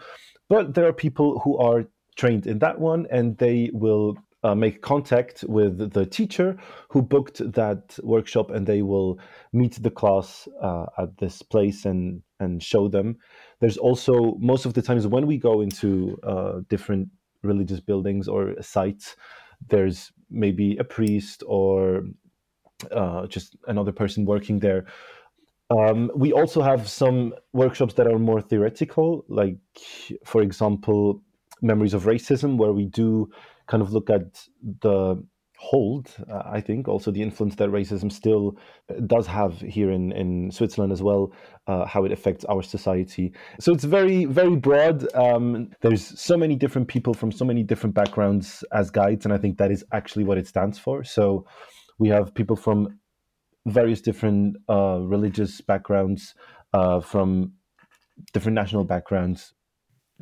but 0.49 0.75
there 0.75 0.87
are 0.87 0.93
people 0.93 1.39
who 1.41 1.57
are 1.59 1.85
trained 2.17 2.47
in 2.47 2.59
that 2.59 2.81
one, 2.81 3.07
and 3.11 3.39
they 3.39 3.71
will 3.73 4.17
uh, 4.47 4.55
make 4.55 4.81
contact 4.81 5.45
with 5.49 5.93
the 5.93 6.07
teacher 6.07 6.57
who 6.89 7.03
booked 7.03 7.39
that 7.53 7.99
workshop 8.05 8.51
and 8.51 8.65
they 8.65 8.83
will 8.83 9.19
meet 9.53 9.83
the 9.83 9.91
class 9.91 10.47
uh, 10.63 10.87
at 10.99 11.17
this 11.19 11.43
place 11.43 11.85
and 11.85 12.23
and 12.39 12.63
show 12.63 12.87
them. 12.87 13.17
There's 13.61 13.77
also 13.77 14.37
most 14.39 14.65
of 14.67 14.75
the 14.75 14.83
times 14.83 15.05
when 15.07 15.27
we 15.27 15.37
go 15.37 15.63
into 15.63 16.17
uh, 16.23 16.61
different 16.69 17.09
religious 17.43 17.81
buildings 17.81 18.29
or 18.29 18.55
sites 18.63 19.17
there's 19.69 20.13
maybe 20.31 20.77
a 20.77 20.85
priest 20.85 21.43
or 21.47 22.03
uh, 22.93 23.27
just 23.27 23.57
another 23.67 23.93
person 23.93 24.27
working 24.27 24.61
there. 24.61 24.85
Um, 25.71 26.13
we 26.15 26.33
also 26.33 26.63
have 26.63 26.89
some 26.89 27.35
workshops 27.53 27.95
that 27.95 28.07
are 28.07 28.19
more 28.19 28.41
theoretical 28.41 29.25
like 29.29 29.59
for 30.25 30.41
example 30.43 31.21
memories 31.63 31.95
of 31.95 32.05
racism 32.05 32.59
where 32.59 32.73
we 32.73 32.85
do 32.85 33.29
kind 33.67 33.83
of 33.83 33.93
look 33.93 34.11
at 34.11 34.47
the 34.83 35.23
hold, 35.59 36.15
uh, 36.31 36.43
I 36.45 36.61
think, 36.61 36.87
also 36.87 37.11
the 37.11 37.23
influence 37.23 37.57
that 37.57 37.71
racism 37.71 38.13
still 38.13 38.59
uh, 38.91 39.01
does 39.07 39.27
have 39.27 39.59
here 39.61 39.91
in, 39.91 40.13
in 40.13 40.51
Switzerland 40.51 40.93
as 40.93 41.03
well, 41.03 41.33
uh, 41.67 41.87
how 41.87 42.05
it 42.05 42.13
affects 42.13 42.45
our 42.45 42.63
society. 42.63 43.33
So 43.59 43.73
it's 43.73 43.85
very, 43.85 44.27
very 44.27 44.57
broad. 44.57 45.07
Um, 45.15 45.71
there's 45.81 46.21
so 46.21 46.37
many 46.37 46.57
different 46.57 46.89
people 46.89 47.15
from 47.15 47.33
so 47.33 47.45
many 47.45 47.63
different 47.63 47.95
backgrounds 47.95 48.65
as 48.73 48.91
guides, 48.91 49.25
and 49.25 49.33
I 49.33 49.39
think 49.39 49.59
that 49.59 49.71
is 49.71 49.85
actually 49.93 50.25
what 50.25 50.39
it 50.39 50.47
stands 50.47 50.79
for. 50.79 51.05
So 51.05 51.47
we 51.99 52.09
have 52.09 52.35
people 52.35 52.57
from 52.57 53.01
various 53.67 54.01
different 54.01 54.59
uh, 54.69 55.01
religious 55.01 55.61
backgrounds, 55.61 56.35
uh, 56.73 57.01
from 57.01 57.53
different 58.33 58.55
national 58.55 58.85
backgrounds, 58.85 59.55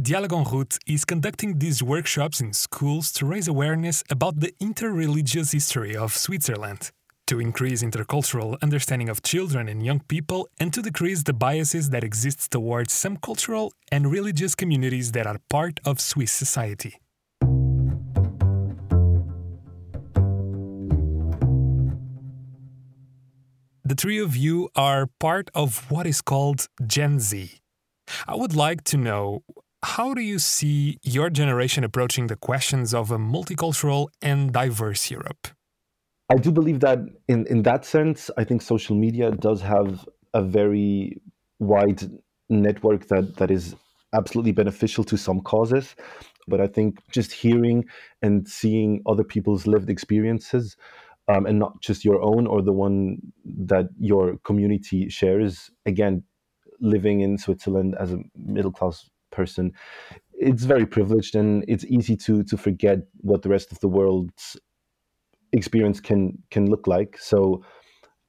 Dialogue 0.03 0.33
en 0.33 0.43
route 0.43 0.77
is 0.89 1.05
conducting 1.05 1.61
these 1.61 1.81
workshops 1.81 2.41
in 2.41 2.53
schools 2.53 3.13
to 3.13 3.25
raise 3.25 3.47
awareness 3.47 4.03
about 4.11 4.41
the 4.41 4.53
interreligious 4.61 5.53
history 5.53 5.97
of 5.97 6.13
Switzerland, 6.13 6.91
to 7.29 7.39
increase 7.39 7.81
intercultural 7.81 8.61
understanding 8.61 9.09
of 9.09 9.23
children 9.23 9.69
and 9.69 9.87
young 9.87 10.01
people, 10.01 10.49
and 10.59 10.75
to 10.75 10.83
decrease 10.83 11.23
the 11.23 11.33
biases 11.33 11.91
that 11.91 12.03
exist 12.03 12.51
towards 12.51 12.93
some 12.93 13.17
cultural 13.19 13.73
and 13.93 14.11
religious 14.11 14.57
communities 14.57 15.13
that 15.13 15.29
are 15.29 15.39
part 15.49 15.79
of 15.85 16.01
Swiss 16.01 16.33
society. 16.33 16.97
The 23.85 23.95
three 23.97 24.19
of 24.19 24.37
you 24.37 24.71
are 24.75 25.07
part 25.21 25.51
of 25.55 25.89
what 25.89 26.05
is 26.05 26.21
called 26.21 26.67
Gen 26.85 27.21
Z. 27.21 27.61
I 28.27 28.35
would 28.35 28.57
like 28.57 28.83
to 28.85 28.97
know 28.97 29.45
how 29.85 30.15
do 30.15 30.23
you 30.23 30.39
see 30.39 30.99
your 31.03 31.29
generation 31.29 31.85
approaching 31.85 32.27
the 32.29 32.37
questions 32.37 32.95
of 32.95 33.11
a 33.11 33.19
multicultural 33.19 34.09
and 34.23 34.53
diverse 34.53 35.11
Europe? 35.11 35.49
I 36.31 36.37
do 36.37 36.51
believe 36.51 36.81
that 36.81 37.01
in, 37.29 37.47
in 37.49 37.63
that 37.65 37.85
sense, 37.85 38.31
I 38.39 38.45
think 38.45 38.63
social 38.63 38.97
media 38.97 39.31
does 39.31 39.61
have 39.61 40.09
a 40.33 40.43
very 40.43 41.21
wide 41.59 42.03
network 42.49 43.09
that, 43.09 43.37
that 43.37 43.51
is 43.51 43.77
absolutely 44.15 44.53
beneficial 44.53 45.05
to 45.05 45.19
some 45.19 45.41
causes. 45.43 45.95
But 46.49 46.61
I 46.61 46.67
think 46.67 47.01
just 47.11 47.33
hearing 47.33 47.85
and 48.23 48.49
seeing 48.49 49.03
other 49.07 49.25
people's 49.25 49.67
lived 49.67 49.91
experiences 49.91 50.77
um, 51.29 51.45
and 51.45 51.59
not 51.59 51.81
just 51.83 52.05
your 52.05 52.23
own 52.23 52.47
or 52.47 52.63
the 52.63 52.73
one 52.73 53.19
that 53.45 53.89
your 53.99 54.39
community 54.45 55.11
shares, 55.11 55.71
again, 55.85 56.23
living 56.81 57.21
in 57.21 57.37
Switzerland 57.39 57.97
as 58.01 58.13
a 58.13 58.19
middle 58.35 58.73
class 58.73 59.09
person. 59.35 59.73
It's 60.33 60.65
very 60.65 60.87
privileged 60.87 61.35
and 61.37 61.65
it's 61.69 61.85
easy 61.85 62.17
to 62.27 62.43
to 62.45 62.57
forget 62.57 62.99
what 63.21 63.43
the 63.43 63.49
rest 63.49 63.73
of 63.73 63.79
the 63.81 63.89
world's 63.89 64.57
experience 65.53 66.01
can 66.01 66.39
can 66.51 66.71
look 66.71 66.87
like. 66.87 67.19
So 67.19 67.63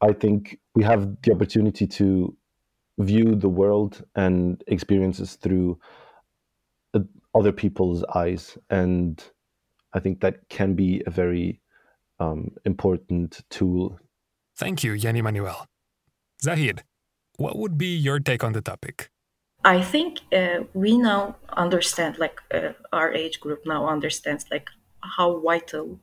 i 0.02 0.14
think 0.14 0.60
we 0.76 0.84
have 0.84 1.02
the 1.24 1.32
opportunity 1.32 1.88
to 1.88 2.36
view 3.00 3.36
the 3.36 3.50
world 3.50 4.04
and 4.16 4.64
experiences 4.68 5.36
through 5.36 5.78
uh, 6.94 7.00
other 7.34 7.52
people's 7.52 8.04
eyes 8.16 8.58
and 8.70 9.32
i 9.94 10.00
think 10.00 10.22
that 10.22 10.48
can 10.50 10.76
be 10.76 11.02
a 11.06 11.10
very 11.10 11.62
um, 12.18 12.48
important 12.64 13.42
tool. 13.50 14.00
Thank 14.58 14.84
you 14.84 14.98
jan 14.98 15.16
emanuel 15.16 15.66
zahid 16.42 16.84
what 17.38 17.58
would 17.58 17.78
be 17.78 17.96
your 17.96 18.20
take 18.20 18.44
on 18.44 18.54
the 18.54 18.62
topic 18.62 19.10
I 19.66 19.82
think 19.82 20.22
uh, 20.34 20.62
we 20.74 20.98
now 20.98 21.36
understand, 21.50 22.18
like 22.20 22.40
uh, 22.54 22.74
our 22.94 23.12
age 23.14 23.40
group 23.42 23.66
now 23.66 23.88
understands, 23.88 24.46
like 24.52 24.70
how 25.02 25.40
vital 25.40 26.00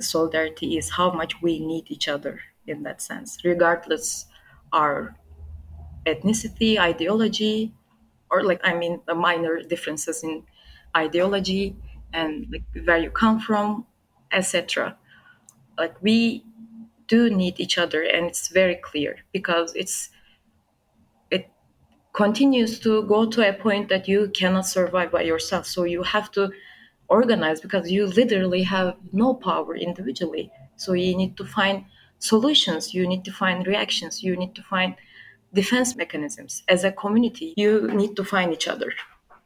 solidarity 0.00 0.78
is, 0.78 0.90
how 0.90 1.10
much 1.12 1.42
we 1.42 1.58
need 1.60 1.84
each 1.90 2.08
other 2.08 2.40
in 2.66 2.82
that 2.84 3.02
sense, 3.02 3.38
regardless 3.44 4.26
our 4.72 5.14
ethnicity, 6.06 6.78
ideology, 6.78 7.72
or 8.30 8.44
like 8.44 8.60
I 8.64 8.74
mean, 8.74 9.00
the 9.06 9.14
minor 9.14 9.62
differences 9.62 10.24
in 10.24 10.44
ideology 10.96 11.76
and 12.12 12.46
like 12.52 12.64
where 12.86 12.98
you 12.98 13.10
come 13.10 13.40
from, 13.40 13.86
etc. 14.32 14.98
Like 15.78 16.02
we 16.02 16.44
do 17.08 17.30
need 17.30 17.60
each 17.60 17.78
other, 17.78 18.02
and 18.02 18.26
it's 18.26 18.48
very 18.48 18.76
clear 18.76 19.18
because 19.32 19.74
it's 19.74 20.10
continues 22.12 22.78
to 22.80 23.02
go 23.04 23.26
to 23.26 23.48
a 23.48 23.52
point 23.52 23.88
that 23.88 24.06
you 24.06 24.30
cannot 24.34 24.66
survive 24.66 25.10
by 25.10 25.22
yourself. 25.22 25.66
So 25.66 25.84
you 25.84 26.02
have 26.02 26.30
to 26.32 26.50
organize 27.08 27.60
because 27.60 27.90
you 27.90 28.06
literally 28.06 28.62
have 28.62 28.96
no 29.12 29.34
power 29.34 29.76
individually. 29.76 30.50
So 30.76 30.92
you 30.92 31.16
need 31.16 31.36
to 31.36 31.44
find 31.44 31.84
solutions, 32.18 32.94
you 32.94 33.06
need 33.06 33.24
to 33.24 33.32
find 33.32 33.66
reactions, 33.66 34.22
you 34.22 34.36
need 34.36 34.54
to 34.54 34.62
find 34.62 34.94
defense 35.52 35.96
mechanisms. 35.96 36.62
As 36.68 36.84
a 36.84 36.92
community, 36.92 37.54
you 37.56 37.88
need 37.88 38.16
to 38.16 38.24
find 38.24 38.52
each 38.52 38.68
other 38.68 38.92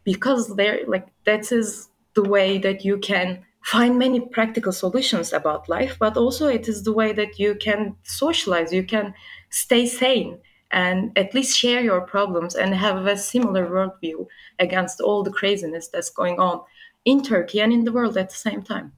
because 0.04 0.54
they're 0.56 0.80
like 0.86 1.06
that 1.24 1.50
is 1.52 1.88
the 2.14 2.22
way 2.22 2.58
that 2.58 2.84
you 2.84 2.98
can 2.98 3.44
find 3.62 3.98
many 3.98 4.20
practical 4.20 4.72
solutions 4.72 5.32
about 5.32 5.68
life, 5.68 5.96
but 5.98 6.16
also 6.16 6.46
it 6.46 6.68
is 6.68 6.84
the 6.84 6.92
way 6.92 7.12
that 7.12 7.38
you 7.38 7.56
can 7.56 7.96
socialize, 8.04 8.72
you 8.72 8.84
can 8.84 9.12
stay 9.50 9.86
sane 9.86 10.38
and 10.70 11.16
at 11.16 11.34
least 11.34 11.56
share 11.56 11.80
your 11.80 12.00
problems 12.00 12.54
and 12.54 12.74
have 12.74 13.06
a 13.06 13.16
similar 13.16 13.66
worldview 13.68 14.26
against 14.58 15.00
all 15.00 15.22
the 15.22 15.30
craziness 15.30 15.88
that's 15.88 16.10
going 16.10 16.38
on 16.38 16.60
in 17.04 17.22
Turkey 17.22 17.60
and 17.60 17.72
in 17.72 17.84
the 17.84 17.92
world 17.92 18.16
at 18.16 18.30
the 18.30 18.36
same 18.36 18.62
time. 18.62 18.92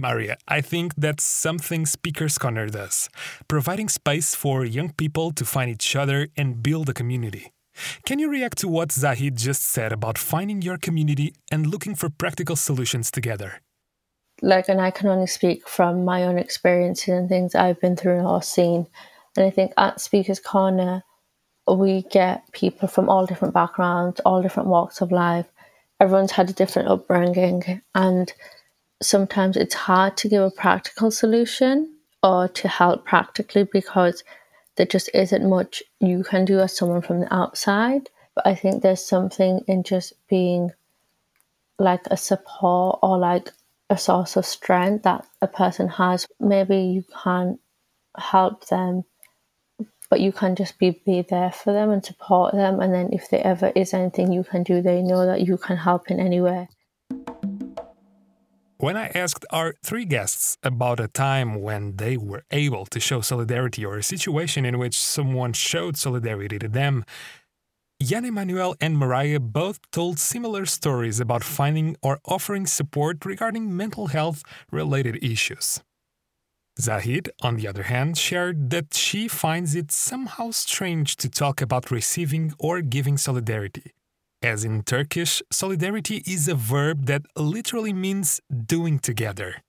Mariyah, 0.00 0.36
I 0.48 0.60
think 0.60 0.94
that's 0.96 1.22
something 1.22 1.86
Speakers 1.86 2.36
Corner 2.36 2.66
does, 2.66 3.08
providing 3.48 3.88
space 3.88 4.34
for 4.34 4.64
young 4.64 4.90
people 4.92 5.30
to 5.32 5.44
find 5.44 5.70
each 5.70 5.94
other 5.94 6.28
and 6.36 6.62
build 6.62 6.88
a 6.88 6.92
community. 6.94 7.52
Can 8.04 8.18
you 8.18 8.30
react 8.30 8.58
to 8.58 8.68
what 8.68 8.92
Zahid 8.92 9.36
just 9.36 9.62
said 9.62 9.92
about 9.92 10.18
finding 10.18 10.62
your 10.62 10.78
community 10.78 11.34
and 11.50 11.66
looking 11.66 11.94
for 11.94 12.08
practical 12.10 12.56
solutions 12.56 13.10
together? 13.10 13.60
Like, 14.42 14.68
and 14.68 14.80
I 14.80 14.90
can 14.90 15.08
only 15.08 15.26
speak 15.26 15.68
from 15.68 16.04
my 16.04 16.24
own 16.24 16.38
experiences 16.38 17.08
and 17.08 17.28
things 17.28 17.54
I've 17.54 17.80
been 17.80 17.96
through 17.96 18.18
and 18.18 18.26
all 18.26 18.42
seen. 18.42 18.86
And 19.36 19.46
I 19.46 19.50
think 19.50 19.72
at 19.76 20.00
Speakers 20.00 20.40
Corner, 20.40 21.02
we 21.68 22.02
get 22.10 22.50
people 22.52 22.88
from 22.88 23.08
all 23.08 23.26
different 23.26 23.54
backgrounds, 23.54 24.20
all 24.20 24.42
different 24.42 24.68
walks 24.68 25.00
of 25.00 25.10
life. 25.10 25.46
Everyone's 26.00 26.32
had 26.32 26.50
a 26.50 26.54
different 26.54 26.88
upbringing, 26.88 27.80
and 27.94 28.32
sometimes 29.02 29.56
it's 29.56 29.74
hard 29.74 30.16
to 30.18 30.28
give 30.28 30.42
a 30.42 30.50
practical 30.50 31.10
solution 31.10 31.94
or 32.22 32.48
to 32.48 32.68
help 32.68 33.04
practically 33.04 33.64
because 33.64 34.24
there 34.76 34.86
just 34.86 35.08
isn't 35.14 35.48
much 35.48 35.82
you 36.00 36.24
can 36.24 36.44
do 36.44 36.58
as 36.60 36.76
someone 36.76 37.02
from 37.02 37.20
the 37.20 37.34
outside. 37.34 38.10
But 38.34 38.46
I 38.46 38.54
think 38.54 38.82
there's 38.82 39.04
something 39.04 39.60
in 39.68 39.84
just 39.84 40.14
being 40.28 40.70
like 41.78 42.06
a 42.06 42.16
support 42.16 42.98
or 43.02 43.18
like 43.18 43.50
a 43.90 43.98
source 43.98 44.36
of 44.36 44.46
strength 44.46 45.04
that 45.04 45.26
a 45.40 45.46
person 45.46 45.88
has. 45.88 46.26
Maybe 46.40 46.78
you 46.78 47.04
can't 47.22 47.60
help 48.16 48.66
them 48.66 49.04
but 50.14 50.20
you 50.20 50.30
can 50.30 50.54
just 50.54 50.78
be, 50.78 51.02
be 51.04 51.22
there 51.22 51.50
for 51.50 51.72
them 51.72 51.90
and 51.90 52.04
support 52.04 52.54
them. 52.54 52.78
And 52.78 52.94
then 52.94 53.08
if 53.12 53.28
there 53.30 53.44
ever 53.44 53.72
is 53.74 53.92
anything 53.92 54.30
you 54.30 54.44
can 54.44 54.62
do, 54.62 54.80
they 54.80 55.02
know 55.02 55.26
that 55.26 55.40
you 55.40 55.56
can 55.56 55.76
help 55.76 56.08
in 56.08 56.20
any 56.20 56.40
way. 56.40 56.68
When 58.76 58.96
I 58.96 59.08
asked 59.08 59.44
our 59.50 59.74
three 59.82 60.04
guests 60.04 60.56
about 60.62 61.00
a 61.00 61.08
time 61.08 61.60
when 61.60 61.96
they 61.96 62.16
were 62.16 62.44
able 62.52 62.86
to 62.86 63.00
show 63.00 63.22
solidarity 63.22 63.84
or 63.84 63.96
a 63.96 64.04
situation 64.04 64.64
in 64.64 64.78
which 64.78 64.96
someone 64.96 65.52
showed 65.52 65.96
solidarity 65.96 66.60
to 66.60 66.68
them, 66.68 67.04
Jan 68.00 68.24
Emanuel 68.24 68.76
and 68.80 68.96
Mariyah 68.96 69.40
both 69.40 69.80
told 69.90 70.20
similar 70.20 70.64
stories 70.64 71.18
about 71.18 71.42
finding 71.42 71.96
or 72.02 72.20
offering 72.24 72.66
support 72.68 73.26
regarding 73.26 73.76
mental 73.76 74.06
health 74.06 74.44
related 74.70 75.18
issues. 75.24 75.82
Zahid, 76.80 77.30
on 77.40 77.56
the 77.56 77.68
other 77.68 77.84
hand, 77.84 78.18
shared 78.18 78.70
that 78.70 78.94
she 78.94 79.28
finds 79.28 79.74
it 79.74 79.92
somehow 79.92 80.50
strange 80.50 81.16
to 81.16 81.28
talk 81.28 81.60
about 81.60 81.90
receiving 81.90 82.52
or 82.58 82.80
giving 82.80 83.16
solidarity. 83.16 83.92
As 84.42 84.64
in 84.64 84.82
Turkish, 84.82 85.40
solidarity 85.50 86.22
is 86.26 86.48
a 86.48 86.54
verb 86.54 87.06
that 87.06 87.22
literally 87.36 87.92
means 87.92 88.40
doing 88.66 88.98
together. 88.98 89.62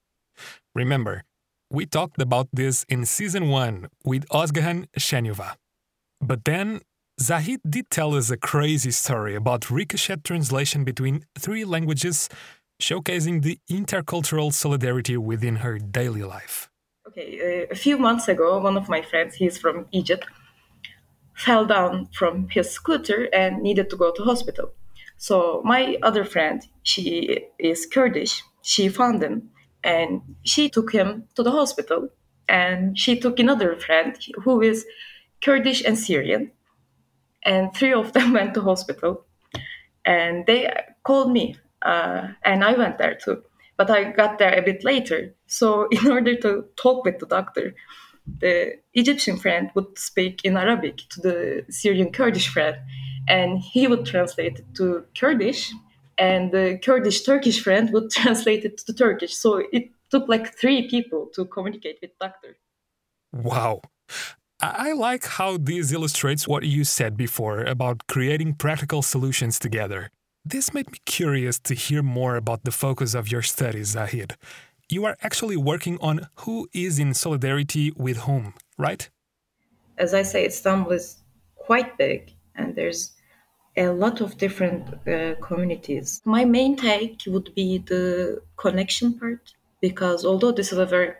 Remember, 0.74 1.24
we 1.70 1.86
talked 1.86 2.20
about 2.22 2.48
this 2.52 2.86
in 2.90 3.06
season 3.06 3.50
1 3.50 3.88
with 4.04 4.28
Ozgahan 4.30 4.88
Shenyova. 5.00 5.56
But 6.20 6.44
then, 6.44 6.82
Zahid 7.22 7.62
did 7.70 7.90
tell 7.90 8.16
us 8.16 8.30
a 8.30 8.38
crazy 8.38 8.92
story 8.92 9.36
about 9.36 9.72
ricochet 9.72 10.18
translation 10.24 10.84
between 10.84 11.26
three 11.40 11.64
languages, 11.64 12.30
showcasing 12.82 13.44
the 13.44 13.60
intercultural 13.70 14.52
solidarity 14.52 15.16
within 15.16 15.58
her 15.58 15.80
daily 15.80 16.24
life. 16.24 16.70
Okay, 17.18 17.64
uh, 17.64 17.68
a 17.72 17.76
few 17.76 17.98
months 17.98 18.28
ago, 18.28 18.60
one 18.60 18.76
of 18.76 18.90
my 18.90 19.02
friends, 19.02 19.36
he's 19.36 19.58
from 19.58 19.86
Egypt, 19.94 20.26
fell 21.34 21.66
down 21.66 22.10
from 22.12 22.50
his 22.50 22.70
scooter 22.70 23.30
and 23.34 23.62
needed 23.62 23.90
to 23.90 23.96
go 23.96 24.12
to 24.12 24.24
hospital. 24.24 24.74
So 25.18 25.62
my 25.64 25.98
other 26.04 26.26
friend, 26.26 26.62
she 26.84 27.46
is 27.58 27.86
Kurdish. 27.86 28.44
She 28.64 28.90
found 28.90 29.24
him 29.24 29.50
and 29.82 30.22
she 30.44 30.68
took 30.68 30.92
him 30.92 31.30
to 31.36 31.44
the 31.44 31.52
hospital. 31.52 32.10
And 32.50 33.00
she 33.00 33.18
took 33.18 33.40
another 33.40 33.78
friend 33.78 34.18
who 34.44 34.62
is 34.62 34.86
Kurdish 35.42 35.86
and 35.86 35.98
Syrian. 35.98 36.52
And 37.44 37.74
three 37.74 37.94
of 37.94 38.12
them 38.12 38.34
went 38.38 38.56
to 38.56 38.62
hospital. 38.62 39.26
And 40.04 40.46
they 40.46 40.70
called 41.04 41.32
me, 41.32 41.56
uh, 41.82 42.28
and 42.44 42.66
I 42.66 42.74
went 42.74 42.98
there 42.98 43.16
too 43.16 43.42
but 43.78 43.90
I 43.90 44.12
got 44.12 44.40
there 44.40 44.58
a 44.58 44.62
bit 44.62 44.84
later. 44.84 45.34
So, 45.48 45.88
in 45.92 46.12
order 46.12 46.36
to 46.36 46.66
talk 46.76 47.06
with 47.06 47.20
the 47.20 47.26
doctor, 47.26 47.76
the 48.40 48.76
Egyptian 48.94 49.38
friend 49.38 49.70
would 49.76 49.98
speak 49.98 50.44
in 50.44 50.58
Arabic 50.58 50.98
to 51.10 51.22
the 51.22 51.66
Syrian 51.70 52.12
Kurdish 52.12 52.48
friend, 52.48 52.78
and 53.28 53.60
he 53.60 53.88
would 53.88 54.06
translate 54.06 54.60
it 54.60 54.76
to 54.76 55.06
Kurdish, 55.18 55.72
and 56.18 56.52
the 56.52 56.80
Kurdish 56.84 57.24
Turkish 57.24 57.62
friend 57.62 57.92
would 57.92 58.10
translate 58.20 58.66
it 58.66 58.78
to 58.80 58.94
Turkish. 58.94 59.36
So, 59.36 59.64
it 59.72 59.90
took 60.10 60.28
like 60.28 60.58
three 60.58 60.88
people 60.88 61.30
to 61.36 61.46
communicate 61.46 62.00
with 62.02 62.18
doctor. 62.20 62.58
Wow. 63.34 63.82
I 64.62 64.94
like 64.94 65.26
how 65.26 65.58
this 65.58 65.92
illustrates 65.92 66.48
what 66.48 66.64
you 66.64 66.86
said 66.86 67.18
before 67.18 67.64
about 67.64 68.08
creating 68.08 68.54
practical 68.54 69.02
solutions 69.02 69.60
together. 69.60 70.10
This 70.48 70.76
made 70.76 70.92
me 70.92 71.00
curious 71.06 71.58
to 71.62 71.74
hear 71.74 72.04
more 72.04 72.36
about 72.36 72.66
the 72.66 72.72
focus 72.72 73.16
of 73.16 73.32
your 73.32 73.42
studies, 73.42 73.88
Zahid. 73.94 74.36
You 74.88 75.04
are 75.06 75.18
actually 75.24 75.58
working 75.58 75.98
on 76.02 76.28
who 76.42 76.70
is 76.72 77.00
in 77.00 77.16
solidarity 77.16 77.92
with 77.96 78.18
whom, 78.18 78.54
right? 78.78 79.10
As 79.98 80.14
I 80.14 80.22
say, 80.22 80.46
Istanbul 80.46 80.92
is 80.92 81.24
quite 81.56 81.98
big 81.98 82.32
and 82.56 82.76
there's 82.76 83.14
a 83.76 83.88
lot 83.88 84.22
of 84.22 84.38
different 84.38 84.88
uh, 85.08 85.34
communities. 85.42 86.22
My 86.26 86.46
main 86.46 86.76
take 86.76 87.24
would 87.26 87.56
be 87.56 87.80
the 87.80 88.44
connection 88.56 89.18
part 89.18 89.56
because 89.82 90.24
although 90.26 90.52
this 90.52 90.72
is 90.72 90.78
a 90.78 90.86
very 90.86 91.14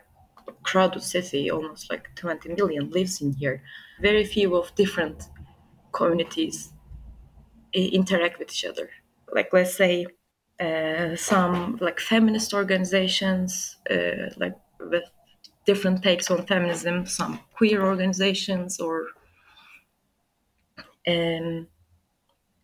crowded 0.62 1.02
city, 1.02 1.50
almost 1.50 1.90
like 1.90 2.14
20 2.14 2.50
million 2.50 2.90
lives 2.90 3.20
in 3.20 3.32
here, 3.32 3.60
very 4.00 4.24
few 4.24 4.54
of 4.54 4.72
different 4.76 5.24
communities 5.90 6.72
interact 7.72 8.38
with 8.38 8.50
each 8.50 8.64
other 8.64 8.88
like 9.32 9.52
let's 9.52 9.74
say 9.74 10.06
uh, 10.60 11.14
some 11.16 11.78
like 11.80 12.00
feminist 12.00 12.54
organizations 12.54 13.76
uh, 13.90 14.30
like 14.36 14.56
with 14.80 15.04
different 15.66 16.02
takes 16.02 16.30
on 16.30 16.46
feminism 16.46 17.06
some 17.06 17.40
queer 17.54 17.84
organizations 17.84 18.80
or 18.80 19.08
um, 21.08 21.66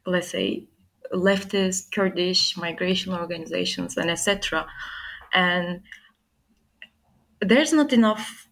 let's 0.07 0.29
say 0.29 0.67
leftist 1.13 1.93
kurdish 1.93 2.57
migration 2.57 3.13
organizations 3.13 3.97
and 3.97 4.11
etc 4.11 4.67
and 5.35 5.83
there's 7.41 7.73
not 7.73 7.93
enough 7.93 8.49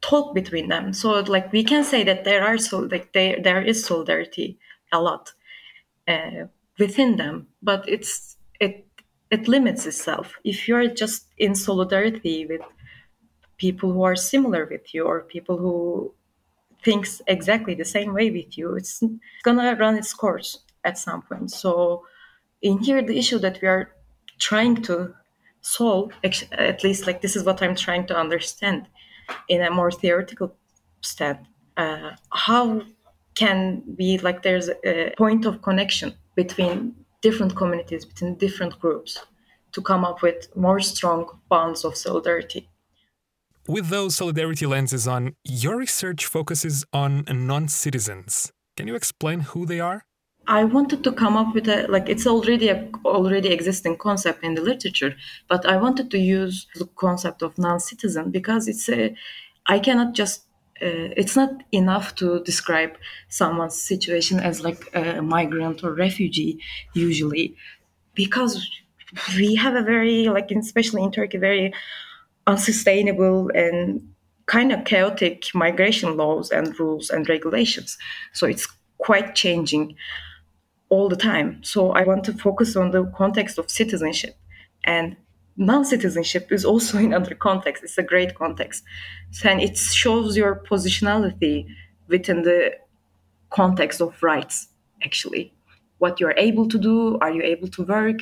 talk 0.00 0.34
between 0.34 0.68
them. 0.68 0.92
So 0.92 1.20
like 1.20 1.52
we 1.52 1.64
can 1.64 1.84
say 1.84 2.04
that 2.04 2.24
there 2.24 2.44
are 2.44 2.58
so 2.58 2.80
like 2.80 3.12
there 3.12 3.40
there 3.42 3.62
is 3.62 3.84
solidarity 3.84 4.58
a 4.92 5.00
lot. 5.00 5.32
Uh, 6.08 6.46
within 6.80 7.16
them, 7.16 7.46
but 7.62 7.88
it's 7.88 8.36
it 8.58 8.86
it 9.30 9.46
limits 9.46 9.86
itself. 9.86 10.34
If 10.44 10.66
you're 10.66 10.88
just 10.88 11.26
in 11.38 11.54
solidarity 11.54 12.46
with 12.46 12.62
people 13.58 13.92
who 13.92 14.02
are 14.02 14.16
similar 14.16 14.66
with 14.66 14.92
you 14.94 15.04
or 15.04 15.20
people 15.20 15.56
who 15.58 16.12
thinks 16.82 17.22
exactly 17.26 17.74
the 17.74 17.84
same 17.84 18.12
way 18.14 18.30
with 18.30 18.58
you, 18.58 18.74
it's 18.74 19.02
gonna 19.44 19.76
run 19.76 19.96
its 19.96 20.14
course 20.14 20.60
at 20.84 20.98
some 20.98 21.22
point. 21.22 21.50
So 21.52 22.04
in 22.62 22.78
here, 22.78 23.02
the 23.02 23.18
issue 23.18 23.38
that 23.38 23.60
we 23.62 23.68
are 23.68 23.92
trying 24.38 24.76
to 24.82 25.14
solve, 25.60 26.12
at 26.24 26.82
least 26.82 27.06
like 27.06 27.20
this 27.20 27.36
is 27.36 27.44
what 27.44 27.62
I'm 27.62 27.76
trying 27.76 28.06
to 28.06 28.16
understand 28.16 28.86
in 29.48 29.62
a 29.62 29.70
more 29.70 29.92
theoretical 29.92 30.56
stand, 31.02 31.46
uh, 31.76 32.12
how 32.32 32.82
can 33.34 33.82
be 33.96 34.18
like 34.18 34.42
there's 34.42 34.70
a 34.84 35.14
point 35.16 35.44
of 35.44 35.62
connection 35.62 36.14
between 36.34 36.94
different 37.22 37.56
communities, 37.56 38.04
between 38.04 38.36
different 38.36 38.78
groups, 38.80 39.18
to 39.72 39.82
come 39.82 40.04
up 40.04 40.22
with 40.22 40.54
more 40.56 40.80
strong 40.80 41.38
bonds 41.48 41.84
of 41.84 41.96
solidarity. 41.96 42.68
With 43.68 43.88
those 43.88 44.16
solidarity 44.16 44.66
lenses 44.66 45.06
on, 45.06 45.36
your 45.44 45.76
research 45.76 46.26
focuses 46.26 46.84
on 46.92 47.24
non 47.28 47.68
citizens. 47.68 48.52
Can 48.76 48.88
you 48.88 48.94
explain 48.94 49.40
who 49.40 49.66
they 49.66 49.80
are? 49.80 50.04
I 50.46 50.64
wanted 50.64 51.04
to 51.04 51.12
come 51.12 51.36
up 51.36 51.54
with 51.54 51.68
a 51.68 51.86
like 51.88 52.08
it's 52.08 52.26
already 52.26 52.68
a 52.70 52.88
already 53.04 53.50
existing 53.50 53.98
concept 53.98 54.42
in 54.42 54.54
the 54.54 54.62
literature, 54.62 55.14
but 55.48 55.64
I 55.66 55.76
wanted 55.76 56.10
to 56.10 56.18
use 56.18 56.66
the 56.74 56.86
concept 56.86 57.42
of 57.42 57.58
non-citizen 57.58 58.30
because 58.30 58.66
it's 58.66 58.88
a 58.88 59.14
I 59.66 59.78
cannot 59.78 60.14
just 60.14 60.46
uh, 60.82 61.12
it's 61.16 61.36
not 61.36 61.50
enough 61.72 62.14
to 62.16 62.42
describe 62.44 62.96
someone's 63.28 63.80
situation 63.80 64.40
as 64.40 64.62
like 64.62 64.88
a 64.94 65.20
migrant 65.20 65.84
or 65.84 65.92
refugee 65.94 66.58
usually 66.94 67.54
because 68.14 68.66
we 69.36 69.54
have 69.54 69.74
a 69.74 69.82
very 69.82 70.28
like 70.28 70.50
especially 70.50 71.02
in 71.02 71.10
Turkey 71.10 71.38
very 71.38 71.72
unsustainable 72.46 73.50
and 73.54 74.00
kind 74.46 74.72
of 74.72 74.84
chaotic 74.84 75.46
migration 75.54 76.16
laws 76.16 76.50
and 76.50 76.78
rules 76.80 77.08
and 77.08 77.28
regulations. 77.28 77.96
So 78.32 78.46
it's 78.46 78.66
quite 78.98 79.36
changing 79.36 79.94
all 80.88 81.08
the 81.08 81.16
time. 81.16 81.62
So 81.62 81.92
I 81.92 82.02
want 82.02 82.24
to 82.24 82.32
focus 82.32 82.74
on 82.74 82.90
the 82.90 83.04
context 83.16 83.58
of 83.58 83.70
citizenship 83.70 84.36
and 84.82 85.16
non-citizenship 85.60 86.50
is 86.50 86.64
also 86.64 86.98
in 86.98 87.12
other 87.14 87.34
context. 87.34 87.84
It's 87.84 87.98
a 87.98 88.02
great 88.02 88.34
context, 88.34 88.82
and 89.44 89.60
it 89.60 89.76
shows 89.76 90.36
your 90.36 90.64
positionality 90.68 91.66
within 92.08 92.42
the 92.42 92.72
context 93.50 94.00
of 94.00 94.20
rights. 94.22 94.68
Actually, 95.04 95.54
what 95.98 96.18
you're 96.18 96.34
able 96.36 96.66
to 96.68 96.78
do, 96.78 97.18
are 97.20 97.30
you 97.30 97.42
able 97.42 97.68
to 97.68 97.84
work 97.84 98.20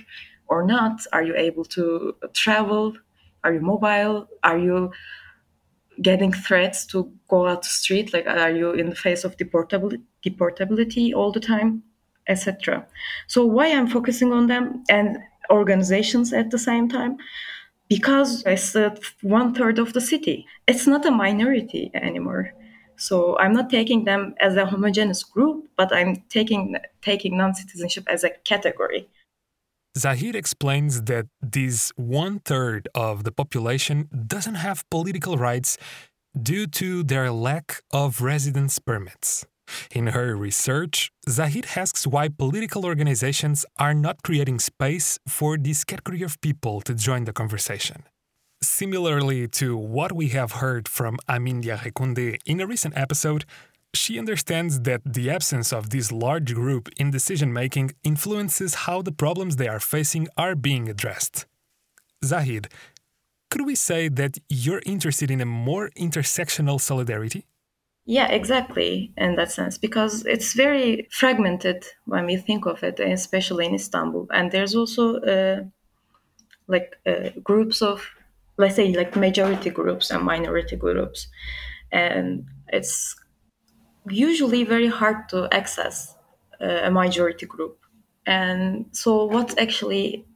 or 0.49 0.65
not? 0.65 1.01
Are 1.13 1.23
you 1.23 1.35
able 1.37 1.65
to 1.77 2.15
travel? 2.35 2.95
Are 3.45 3.53
you 3.55 3.61
mobile? 3.61 4.29
Are 4.43 4.59
you 4.59 4.91
getting 6.03 6.33
threats 6.33 6.87
to 6.87 7.11
go 7.29 7.47
out 7.47 7.63
the 7.63 7.69
street? 7.69 8.13
Like, 8.13 8.27
are 8.27 8.51
you 8.51 8.73
in 8.73 8.91
the 8.91 8.97
face 8.97 9.25
of 9.25 9.37
deportability 9.37 11.15
all 11.15 11.33
the 11.33 11.41
time, 11.41 11.83
etc. 12.27 12.87
So, 13.27 13.47
why 13.47 13.73
I'm 13.73 13.87
focusing 13.87 14.33
on 14.33 14.49
them 14.49 14.83
and 14.89 15.19
organizations 15.51 16.33
at 16.33 16.51
the 16.51 16.59
same 16.59 16.89
time? 16.89 17.17
Because 17.89 18.43
it's 18.45 18.77
one 19.23 19.55
third 19.55 19.79
of 19.79 19.93
the 19.93 20.01
city. 20.01 20.47
It's 20.67 20.87
not 20.87 21.07
a 21.07 21.11
minority 21.11 21.91
anymore. 21.95 22.53
So 22.97 23.39
I'm 23.39 23.53
not 23.53 23.71
taking 23.71 24.05
them 24.05 24.35
as 24.41 24.57
a 24.57 24.67
homogeneous 24.67 25.23
group, 25.23 25.69
but 25.77 25.95
I'm 25.95 26.17
taking 26.29 26.77
taking 27.01 27.37
non-citizenship 27.37 28.05
as 28.09 28.25
a 28.25 28.31
category. 28.45 29.09
Zahid 29.97 30.35
explains 30.37 31.03
that 31.03 31.27
this 31.41 31.93
one 31.97 32.41
third 32.41 32.89
of 32.95 33.25
the 33.25 33.33
population 33.33 34.09
doesn't 34.27 34.57
have 34.57 34.85
political 34.91 35.37
rights 35.37 35.79
due 36.41 36.67
to 36.67 37.03
their 37.03 37.31
lack 37.31 37.83
of 37.93 38.21
residence 38.21 38.79
permits. 38.79 39.47
In 39.91 40.09
her 40.09 40.37
research, 40.37 41.11
Zahid 41.29 41.67
asks 41.77 42.07
why 42.07 42.29
political 42.29 42.85
organizations 42.85 43.65
are 43.79 43.95
not 43.95 44.23
creating 44.23 44.59
space 44.61 45.19
for 45.27 45.57
this 45.57 45.85
category 45.85 46.23
of 46.23 46.41
people 46.41 46.81
to 46.83 46.95
join 46.95 47.25
the 47.25 47.33
conversation. 47.33 48.05
Similarly 48.63 49.47
to 49.49 49.77
what 49.77 50.13
we 50.13 50.29
have 50.31 50.53
heard 50.53 50.89
from 50.89 51.19
Amin 51.29 51.63
Diarrakunde 51.63 52.39
in 52.45 52.61
a 52.61 52.67
recent 52.67 52.97
episode, 52.97 53.45
she 53.95 54.19
understands 54.19 54.81
that 54.81 55.01
the 55.05 55.31
absence 55.31 55.73
of 55.73 55.91
this 55.91 56.13
large 56.13 56.55
group 56.55 56.89
in 56.97 57.11
decision 57.11 57.53
making 57.53 57.93
influences 58.05 58.75
how 58.87 59.03
the 59.03 59.13
problems 59.13 59.57
they 59.57 59.69
are 59.69 59.81
facing 59.81 60.29
are 60.37 60.55
being 60.55 60.89
addressed. 60.89 61.47
Zahid, 62.25 62.69
could 63.51 63.65
we 63.65 63.75
say 63.75 64.09
that 64.09 64.39
you're 64.49 64.83
interested 64.85 65.31
in 65.31 65.41
a 65.41 65.47
more 65.47 65.91
intersectional 65.97 66.81
solidarity? 66.81 67.47
Yeah, 68.09 68.27
exactly, 68.29 69.13
in 69.17 69.37
that 69.37 69.53
sense, 69.53 69.79
because 69.79 70.25
it's 70.27 70.53
very 70.55 71.07
fragmented 71.13 71.87
when 72.07 72.27
we 72.27 72.37
think 72.37 72.67
of 72.67 72.83
it, 72.83 72.99
especially 72.99 73.67
in 73.67 73.75
Istanbul. 73.75 74.27
And 74.33 74.51
there's 74.51 74.75
also 74.75 75.17
uh, 75.21 75.65
like 76.67 76.97
uh, 77.07 77.31
groups 77.43 77.83
of, 77.83 78.11
let's 78.57 78.77
say, 78.77 78.93
like 78.93 79.17
majority 79.17 79.71
groups 79.71 80.11
and 80.11 80.23
minority 80.25 80.77
groups. 80.77 81.29
And 81.93 82.47
it's 82.69 83.17
usually 84.09 84.65
very 84.65 84.89
hard 84.89 85.29
to 85.31 85.49
access 85.53 86.15
uh, 86.61 86.83
a 86.85 86.91
majority 86.91 87.47
group. 87.47 87.79
And 88.27 88.87
so, 88.93 89.25
what's 89.27 89.57
actually 89.59 90.27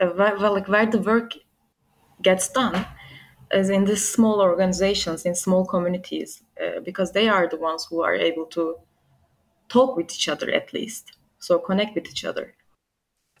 uh, 0.00 0.10
well, 0.16 0.54
like 0.54 0.68
where 0.68 0.86
the 0.86 0.98
work 1.00 1.34
gets 2.22 2.48
done 2.48 2.86
is 3.52 3.70
in 3.70 3.84
these 3.84 4.08
small 4.08 4.40
organizations, 4.40 5.24
in 5.24 5.34
small 5.34 5.64
communities, 5.64 6.42
uh, 6.60 6.80
because 6.84 7.12
they 7.12 7.28
are 7.28 7.48
the 7.48 7.56
ones 7.56 7.86
who 7.88 8.02
are 8.02 8.14
able 8.14 8.46
to 8.46 8.76
talk 9.68 9.96
with 9.96 10.06
each 10.12 10.28
other 10.28 10.50
at 10.50 10.72
least, 10.72 11.12
so 11.38 11.58
connect 11.58 11.94
with 11.94 12.06
each 12.06 12.24
other. 12.24 12.54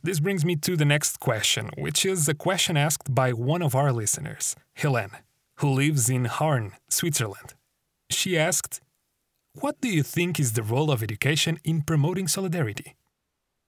This 0.02 0.18
brings 0.18 0.44
me 0.44 0.56
to 0.56 0.76
the 0.76 0.84
next 0.84 1.20
question, 1.20 1.70
which 1.78 2.04
is 2.04 2.28
a 2.28 2.34
question 2.34 2.76
asked 2.76 3.14
by 3.14 3.32
one 3.32 3.62
of 3.62 3.74
our 3.74 3.92
listeners, 3.92 4.56
Helene, 4.74 5.16
who 5.58 5.70
lives 5.70 6.10
in 6.10 6.24
Herne, 6.24 6.72
Switzerland. 6.88 7.54
She 8.10 8.36
asked, 8.36 8.80
what 9.54 9.80
do 9.80 9.88
you 9.88 10.02
think 10.02 10.40
is 10.40 10.54
the 10.54 10.62
role 10.62 10.90
of 10.90 11.02
education 11.02 11.60
in 11.62 11.82
promoting 11.82 12.26
solidarity? 12.26 12.96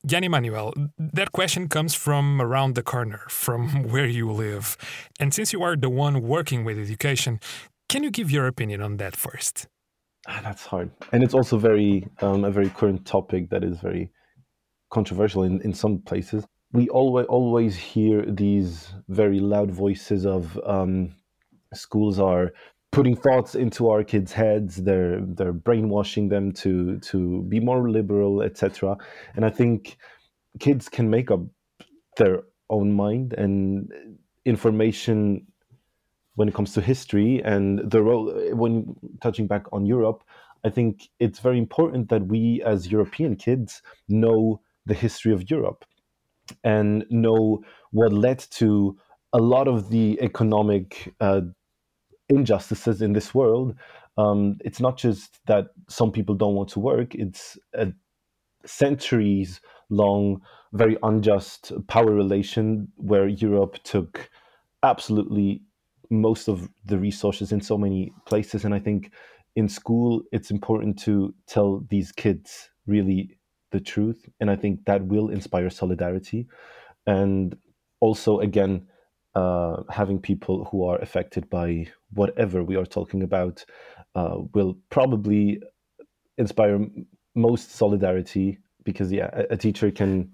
Jan 0.06 0.22
Emanuel, 0.22 0.74
that 0.98 1.32
question 1.32 1.68
comes 1.68 1.94
from 1.94 2.40
around 2.40 2.74
the 2.74 2.82
corner, 2.82 3.22
from 3.28 3.84
where 3.90 4.06
you 4.06 4.30
live. 4.30 4.76
And 5.18 5.32
since 5.32 5.52
you 5.52 5.62
are 5.62 5.76
the 5.76 5.88
one 5.88 6.20
working 6.20 6.62
with 6.64 6.78
education, 6.78 7.40
can 7.88 8.02
you 8.02 8.10
give 8.10 8.30
your 8.30 8.46
opinion 8.46 8.82
on 8.82 8.98
that 8.98 9.16
first? 9.16 9.66
Ah, 10.26 10.40
that's 10.42 10.66
hard. 10.66 10.90
And 11.12 11.22
it's 11.22 11.34
also 11.34 11.58
very 11.58 12.06
um, 12.20 12.44
a 12.44 12.50
very 12.50 12.70
current 12.70 13.06
topic 13.06 13.50
that 13.50 13.64
is 13.64 13.80
very 13.80 14.10
controversial 14.90 15.42
in, 15.42 15.60
in 15.62 15.72
some 15.72 16.00
places. 16.00 16.44
We 16.72 16.88
always 16.88 17.26
always 17.26 17.76
hear 17.76 18.24
these 18.26 18.92
very 19.08 19.38
loud 19.40 19.70
voices 19.70 20.26
of 20.26 20.58
um, 20.66 21.14
schools 21.72 22.18
are 22.18 22.52
putting 22.94 23.16
thoughts 23.16 23.56
into 23.56 23.90
our 23.90 24.04
kids' 24.04 24.32
heads. 24.32 24.76
They're 24.76 25.20
they're 25.20 25.52
brainwashing 25.52 26.28
them 26.28 26.52
to 26.52 26.98
to 27.00 27.42
be 27.42 27.60
more 27.60 27.90
liberal, 27.90 28.42
etc. 28.42 28.96
And 29.34 29.44
I 29.44 29.50
think 29.50 29.98
kids 30.60 30.88
can 30.88 31.10
make 31.10 31.30
up 31.30 31.40
their 32.16 32.44
own 32.70 32.92
mind 32.92 33.32
and 33.34 33.92
information 34.44 35.46
when 36.36 36.48
it 36.48 36.54
comes 36.54 36.72
to 36.74 36.80
history 36.80 37.42
and 37.44 37.90
the 37.90 38.02
role 38.02 38.32
when 38.54 38.94
touching 39.20 39.46
back 39.46 39.64
on 39.72 39.86
Europe. 39.86 40.22
I 40.64 40.70
think 40.70 41.08
it's 41.18 41.40
very 41.40 41.58
important 41.58 42.08
that 42.08 42.26
we 42.26 42.62
as 42.64 42.90
European 42.90 43.36
kids 43.36 43.82
know 44.08 44.60
the 44.86 44.94
history 44.94 45.32
of 45.32 45.50
Europe 45.50 45.84
and 46.62 47.04
know 47.10 47.62
what 47.90 48.12
led 48.12 48.38
to 48.50 48.96
a 49.32 49.38
lot 49.38 49.66
of 49.66 49.90
the 49.90 50.18
economic 50.22 51.12
uh, 51.20 51.40
injustices 52.28 53.02
in 53.02 53.12
this 53.12 53.34
world. 53.34 53.74
Um, 54.16 54.56
it's 54.64 54.80
not 54.80 54.96
just 54.96 55.40
that 55.46 55.66
some 55.88 56.12
people 56.12 56.34
don't 56.34 56.54
want 56.54 56.68
to 56.70 56.80
work, 56.80 57.14
it's 57.14 57.58
a 57.74 57.92
centuries 58.64 59.60
long, 59.90 60.40
very 60.72 60.96
unjust 61.02 61.72
power 61.88 62.12
relation 62.12 62.88
where 62.96 63.28
Europe 63.28 63.78
took 63.84 64.30
absolutely 64.82 65.62
most 66.10 66.48
of 66.48 66.68
the 66.84 66.98
resources 66.98 67.52
in 67.52 67.60
so 67.60 67.76
many 67.76 68.12
places. 68.26 68.64
And 68.64 68.74
I 68.74 68.78
think 68.78 69.12
in 69.56 69.68
school, 69.68 70.22
it's 70.32 70.50
important 70.50 70.98
to 71.00 71.34
tell 71.46 71.84
these 71.90 72.12
kids 72.12 72.70
really 72.86 73.38
the 73.72 73.80
truth. 73.80 74.28
And 74.40 74.50
I 74.50 74.56
think 74.56 74.84
that 74.86 75.04
will 75.06 75.30
inspire 75.30 75.70
solidarity. 75.70 76.46
And 77.06 77.56
also, 78.00 78.40
again, 78.40 78.86
uh, 79.34 79.82
having 79.90 80.18
people 80.18 80.64
who 80.66 80.84
are 80.84 80.98
affected 80.98 81.48
by 81.50 81.86
whatever 82.12 82.62
we 82.62 82.76
are 82.76 82.86
talking 82.86 83.22
about 83.22 83.64
uh, 84.14 84.36
will 84.54 84.76
probably 84.90 85.60
inspire 86.38 86.78
most 87.34 87.72
solidarity 87.72 88.58
because 88.84 89.10
yeah 89.10 89.30
a, 89.32 89.54
a, 89.54 89.56
teacher 89.56 89.90
can 89.90 90.30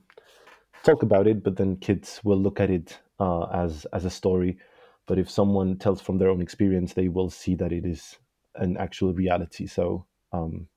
talk 0.83 1.03
about 1.03 1.27
it 1.27 1.43
but 1.43 1.57
then 1.57 1.77
kids 1.77 2.21
will 2.25 2.41
look 2.41 2.61
at 2.61 2.71
it 2.71 2.99
uh, 3.19 3.45
as 3.47 3.87
as 3.93 4.05
a 4.05 4.11
story. 4.11 4.59
But 5.07 5.19
if 5.19 5.31
someone 5.31 5.77
tells 5.79 6.01
from 6.01 6.19
their 6.19 6.29
own 6.29 6.43
experience 6.43 6.93
they 6.93 7.09
will 7.09 7.31
see 7.31 7.55
that 7.57 7.73
it 7.73 7.87
is 7.87 8.19
an 8.57 8.77
actual 8.77 9.15
reality. 9.15 9.67
So 9.67 10.07
um, 10.33 10.69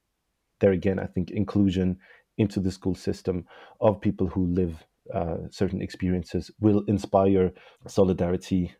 there 0.63 0.71
again 0.71 0.97
i 0.97 1.05
think 1.05 1.29
inclusion 1.31 1.97
into 2.38 2.62
the 2.62 2.71
school 2.71 2.95
system 2.95 3.45
of 3.81 3.99
people 3.99 4.27
who 4.27 4.47
live 4.47 4.88
uh, 5.13 5.37
certain 5.49 5.81
experiences 5.81 6.51
will 6.59 6.83
inspire 6.87 7.51
solidarity. 7.87 8.73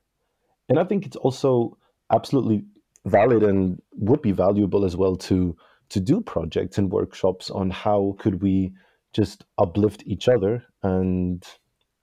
And 0.69 0.79
I 0.79 0.83
think 0.83 1.05
it's 1.05 1.17
also 1.17 1.77
absolutely 2.12 2.65
valid 3.05 3.43
and 3.43 3.81
would 3.93 4.21
be 4.21 4.31
valuable 4.31 4.86
as 4.86 4.95
well 4.95 5.15
to 5.15 5.55
to 5.89 5.99
do 5.99 6.21
projects 6.21 6.77
and 6.77 6.91
workshops 6.91 7.49
on 7.49 7.69
how 7.69 8.15
could 8.19 8.41
we 8.41 8.73
just 9.12 9.45
uplift 9.57 10.03
each 10.05 10.27
other 10.29 10.63
and 10.83 11.45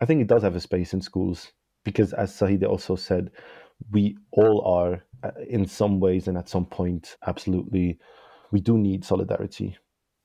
i 0.01 0.05
think 0.05 0.21
it 0.21 0.27
does 0.27 0.43
have 0.43 0.57
a 0.57 0.61
space 0.61 0.93
in 0.93 1.01
schools 1.01 1.53
because 1.85 2.13
as 2.13 2.31
Zahida 2.33 2.69
also 2.69 2.97
said 2.97 3.31
we 3.91 4.17
all 4.33 4.63
are 4.67 5.03
uh, 5.23 5.31
in 5.49 5.67
some 5.67 5.99
ways 5.99 6.29
and 6.29 6.37
at 6.37 6.49
some 6.49 6.67
point 6.67 7.17
absolutely 7.27 7.99
we 8.53 8.61
do 8.61 8.77
need 8.77 9.05
solidarity 9.05 9.77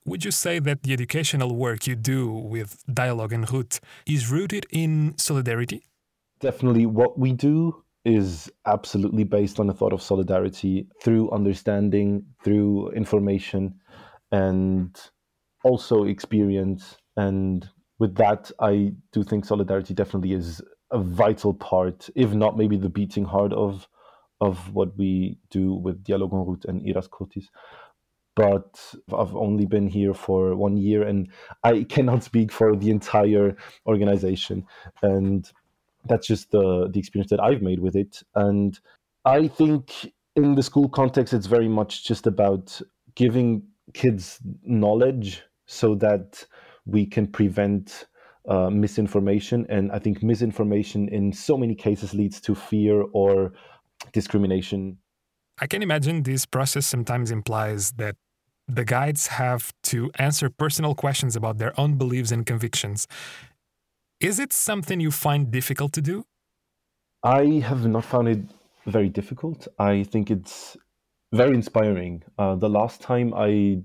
would 0.06 0.24
you 0.24 0.32
say 0.32 0.60
that 0.60 0.84
the 0.84 0.94
educational 0.94 1.56
work 1.56 1.88
you 1.88 1.96
do 1.96 2.30
with 2.30 2.84
Dialogue 2.94 3.34
en 3.34 3.44
route 3.44 3.80
is 4.06 4.30
rooted 4.30 4.66
in 4.72 5.16
solidarity? 5.18 5.88
Definitely. 6.40 6.86
What 6.86 7.18
we 7.18 7.34
do 7.34 7.84
is 8.04 8.52
absolutely 8.68 9.24
based 9.24 9.60
on 9.60 9.70
a 9.70 9.74
thought 9.74 9.94
of 9.94 10.02
solidarity 10.02 10.88
through 11.02 11.32
understanding, 11.32 12.24
through 12.44 12.92
information, 12.92 13.74
and 14.32 14.96
also 15.64 16.04
experience. 16.04 16.98
And 17.18 17.68
with 17.98 18.16
that, 18.16 18.52
I 18.60 18.94
do 19.12 19.24
think 19.24 19.46
solidarity 19.46 19.96
definitely 19.96 20.34
is 20.34 20.62
a 20.92 21.00
vital 21.00 21.54
part, 21.54 22.10
if 22.16 22.32
not 22.32 22.58
maybe 22.58 22.78
the 22.78 22.90
beating 22.90 23.26
heart 23.26 23.54
of 23.54 23.88
of 24.42 24.74
what 24.74 24.96
we 24.98 25.40
do 25.50 25.74
with 25.74 26.04
Dialogue 26.04 26.34
en 26.34 26.46
route 26.46 26.66
and 26.66 26.86
IRAS 26.86 27.08
COTIS 27.08 27.50
but 28.36 28.94
I've 29.14 29.36
only 29.36 29.66
been 29.66 29.88
here 29.88 30.14
for 30.14 30.56
one 30.56 30.78
year 30.78 31.04
and 31.04 31.30
I 31.64 31.84
cannot 31.84 32.24
speak 32.24 32.52
for 32.52 32.76
the 32.76 32.90
entire 32.90 33.56
organization. 33.88 34.66
And 35.02 35.50
that's 36.06 36.28
just 36.28 36.52
the, 36.52 36.90
the 36.92 37.00
experience 37.00 37.32
that 37.32 37.40
I've 37.40 37.62
made 37.62 37.80
with 37.80 37.96
it. 37.96 38.22
And 38.36 38.78
I 39.24 39.48
think 39.48 40.12
in 40.36 40.56
the 40.56 40.64
school 40.64 40.90
context, 40.90 41.34
it's 41.34 41.48
very 41.48 41.70
much 41.70 42.06
just 42.06 42.28
about 42.28 42.80
giving 43.16 43.64
kids 43.94 44.40
knowledge 44.64 45.42
so 45.66 45.96
that 45.96 46.46
we 46.86 47.06
can 47.06 47.28
prevent 47.28 48.08
uh, 48.48 48.70
misinformation. 48.70 49.66
And 49.70 49.92
I 49.92 50.00
think 50.00 50.22
misinformation 50.22 51.08
in 51.10 51.32
so 51.32 51.58
many 51.58 51.74
cases 51.74 52.14
leads 52.14 52.42
to 52.42 52.54
fear 52.54 53.02
or 53.14 53.54
discrimination. 54.12 54.98
I 55.58 55.68
can 55.68 55.82
imagine 55.82 56.24
this 56.24 56.46
process 56.46 56.86
sometimes 56.86 57.32
implies 57.32 57.94
that 57.94 58.18
the 58.68 58.86
guides 58.86 59.28
have 59.28 59.74
to 59.84 60.12
answer 60.18 60.50
personal 60.50 60.96
questions 60.96 61.36
about 61.36 61.58
their 61.58 61.80
own 61.80 61.98
beliefs 61.98 62.32
and 62.32 62.46
convictions. 62.46 63.08
Is 64.20 64.40
it 64.40 64.54
something 64.54 65.00
you 65.00 65.12
find 65.12 65.52
difficult 65.52 65.94
to 65.94 66.02
do? 66.02 66.26
I 67.24 67.62
have 67.66 67.86
not 67.86 68.06
found 68.06 68.28
it 68.28 68.40
very 68.86 69.10
difficult. 69.10 69.68
I 69.80 70.04
think 70.04 70.32
it's 70.32 70.78
very 71.34 71.56
inspiring. 71.56 72.24
Uh, 72.38 72.56
the 72.56 72.70
last 72.70 73.02
time 73.02 73.34
I, 73.34 73.82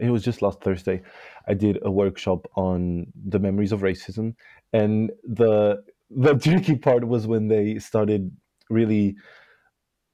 it 0.00 0.10
was 0.10 0.22
just 0.24 0.42
last 0.42 0.60
Thursday, 0.62 1.02
I 1.48 1.54
did 1.54 1.78
a 1.82 1.90
workshop 1.90 2.46
on 2.56 3.06
the 3.28 3.38
memories 3.38 3.72
of 3.72 3.80
racism, 3.80 4.34
and 4.72 5.10
the 5.24 5.82
the 6.10 6.34
tricky 6.42 6.76
part 6.76 7.06
was 7.06 7.26
when 7.26 7.48
they 7.48 7.78
started 7.78 8.30
really 8.70 9.16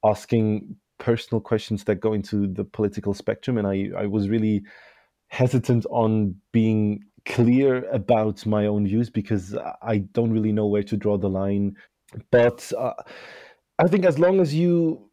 asking 0.03 0.75
personal 1.03 1.41
questions 1.41 1.83
that 1.83 1.99
go 1.99 2.13
into 2.13 2.47
the 2.47 2.63
political 2.63 3.13
spectrum, 3.13 3.57
and 3.57 3.67
I, 3.67 3.89
I 4.03 4.05
was 4.05 4.29
really 4.29 4.63
hesitant 5.27 5.85
on 5.89 6.35
being 6.53 7.01
clear 7.25 7.83
about 7.91 8.45
my 8.45 8.65
own 8.67 8.87
views 8.87 9.09
because 9.09 9.55
I 9.81 9.97
don't 10.13 10.31
really 10.31 10.53
know 10.53 10.67
where 10.67 10.83
to 10.83 10.95
draw 10.95 11.17
the 11.17 11.29
line. 11.29 11.75
But 12.31 12.71
uh, 12.77 12.93
I 13.79 13.87
think 13.87 14.05
as 14.05 14.17
long 14.17 14.39
as 14.39 14.55
you 14.55 15.09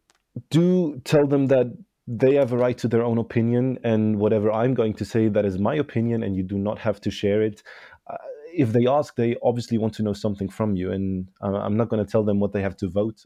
do 0.49 1.01
tell 1.03 1.27
them 1.27 1.47
that 1.47 1.67
they 2.07 2.35
have 2.35 2.53
a 2.53 2.57
right 2.57 2.77
to 2.77 2.87
their 2.87 3.03
own 3.03 3.17
opinion, 3.17 3.77
and 3.83 4.17
whatever 4.17 4.49
I'm 4.49 4.73
going 4.73 4.93
to 4.93 5.05
say, 5.05 5.27
that 5.27 5.45
is 5.45 5.59
my 5.59 5.75
opinion, 5.75 6.23
and 6.23 6.37
you 6.37 6.43
do 6.43 6.57
not 6.57 6.79
have 6.79 7.01
to 7.01 7.11
share 7.11 7.41
it. 7.41 7.63
Uh, 8.09 8.15
if 8.53 8.71
they 8.71 8.87
ask, 8.87 9.15
they 9.15 9.35
obviously 9.43 9.77
want 9.77 9.93
to 9.95 10.03
know 10.03 10.13
something 10.13 10.47
from 10.47 10.77
you, 10.77 10.91
and 10.93 11.27
uh, 11.43 11.57
I'm 11.65 11.75
not 11.75 11.89
going 11.89 12.03
to 12.05 12.09
tell 12.09 12.23
them 12.23 12.39
what 12.39 12.53
they 12.53 12.61
have 12.61 12.77
to 12.77 12.89
vote 12.89 13.25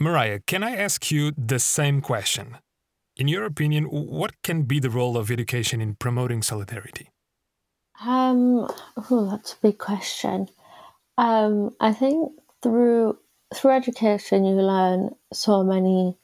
Mariyah, 0.00 0.44
can 0.46 0.62
I 0.62 0.76
ask 0.76 1.10
you 1.10 1.32
the 1.38 1.58
same 1.58 2.02
question? 2.02 2.58
In 3.16 3.28
your 3.28 3.44
opinion, 3.44 3.84
what 3.84 4.42
can 4.42 4.64
be 4.64 4.78
the 4.78 4.90
role 4.90 5.16
of 5.16 5.30
education 5.30 5.80
in 5.80 5.94
promoting 5.94 6.42
solidarity? 6.42 7.08
Um, 8.04 8.68
oh, 9.10 9.28
that's 9.30 9.54
a 9.54 9.60
big 9.62 9.78
question. 9.78 10.48
Um, 11.16 11.74
I 11.80 11.94
think 11.94 12.32
through 12.62 13.16
through 13.54 13.70
education 13.70 14.44
you 14.44 14.56
learn 14.56 15.10
so 15.32 15.62
many 15.62 16.18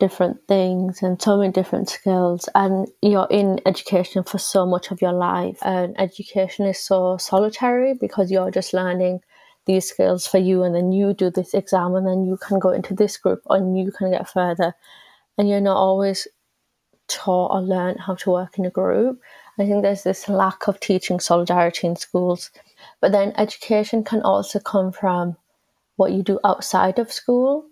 different 0.00 0.38
things 0.48 1.02
and 1.02 1.20
so 1.20 1.36
many 1.36 1.52
different 1.52 1.88
skills 1.88 2.48
and 2.56 2.88
you're 3.02 3.28
in 3.30 3.60
education 3.66 4.24
for 4.24 4.38
so 4.38 4.66
much 4.66 4.90
of 4.90 5.00
your 5.00 5.12
life 5.12 5.58
and 5.62 5.94
education 6.00 6.66
is 6.66 6.78
so 6.78 7.16
solitary 7.18 7.94
because 7.94 8.30
you're 8.30 8.50
just 8.50 8.72
learning 8.72 9.20
these 9.66 9.88
skills 9.88 10.26
for 10.26 10.38
you 10.38 10.62
and 10.62 10.74
then 10.74 10.92
you 10.92 11.14
do 11.14 11.30
this 11.30 11.54
exam 11.54 11.94
and 11.94 12.06
then 12.06 12.24
you 12.24 12.36
can 12.36 12.58
go 12.58 12.70
into 12.70 12.94
this 12.94 13.16
group 13.16 13.42
and 13.48 13.78
you 13.78 13.92
can 13.92 14.10
get 14.10 14.28
further. 14.28 14.74
And 15.38 15.48
you're 15.48 15.60
not 15.60 15.76
always 15.76 16.28
taught 17.08 17.52
or 17.52 17.60
learn 17.60 17.98
how 17.98 18.14
to 18.16 18.30
work 18.30 18.58
in 18.58 18.64
a 18.64 18.70
group. 18.70 19.20
I 19.58 19.66
think 19.66 19.82
there's 19.82 20.02
this 20.02 20.28
lack 20.28 20.66
of 20.66 20.80
teaching 20.80 21.20
solidarity 21.20 21.86
in 21.86 21.96
schools. 21.96 22.50
But 23.00 23.12
then 23.12 23.32
education 23.36 24.04
can 24.04 24.22
also 24.22 24.58
come 24.58 24.92
from 24.92 25.36
what 25.96 26.12
you 26.12 26.22
do 26.22 26.40
outside 26.44 26.98
of 26.98 27.12
school 27.12 27.66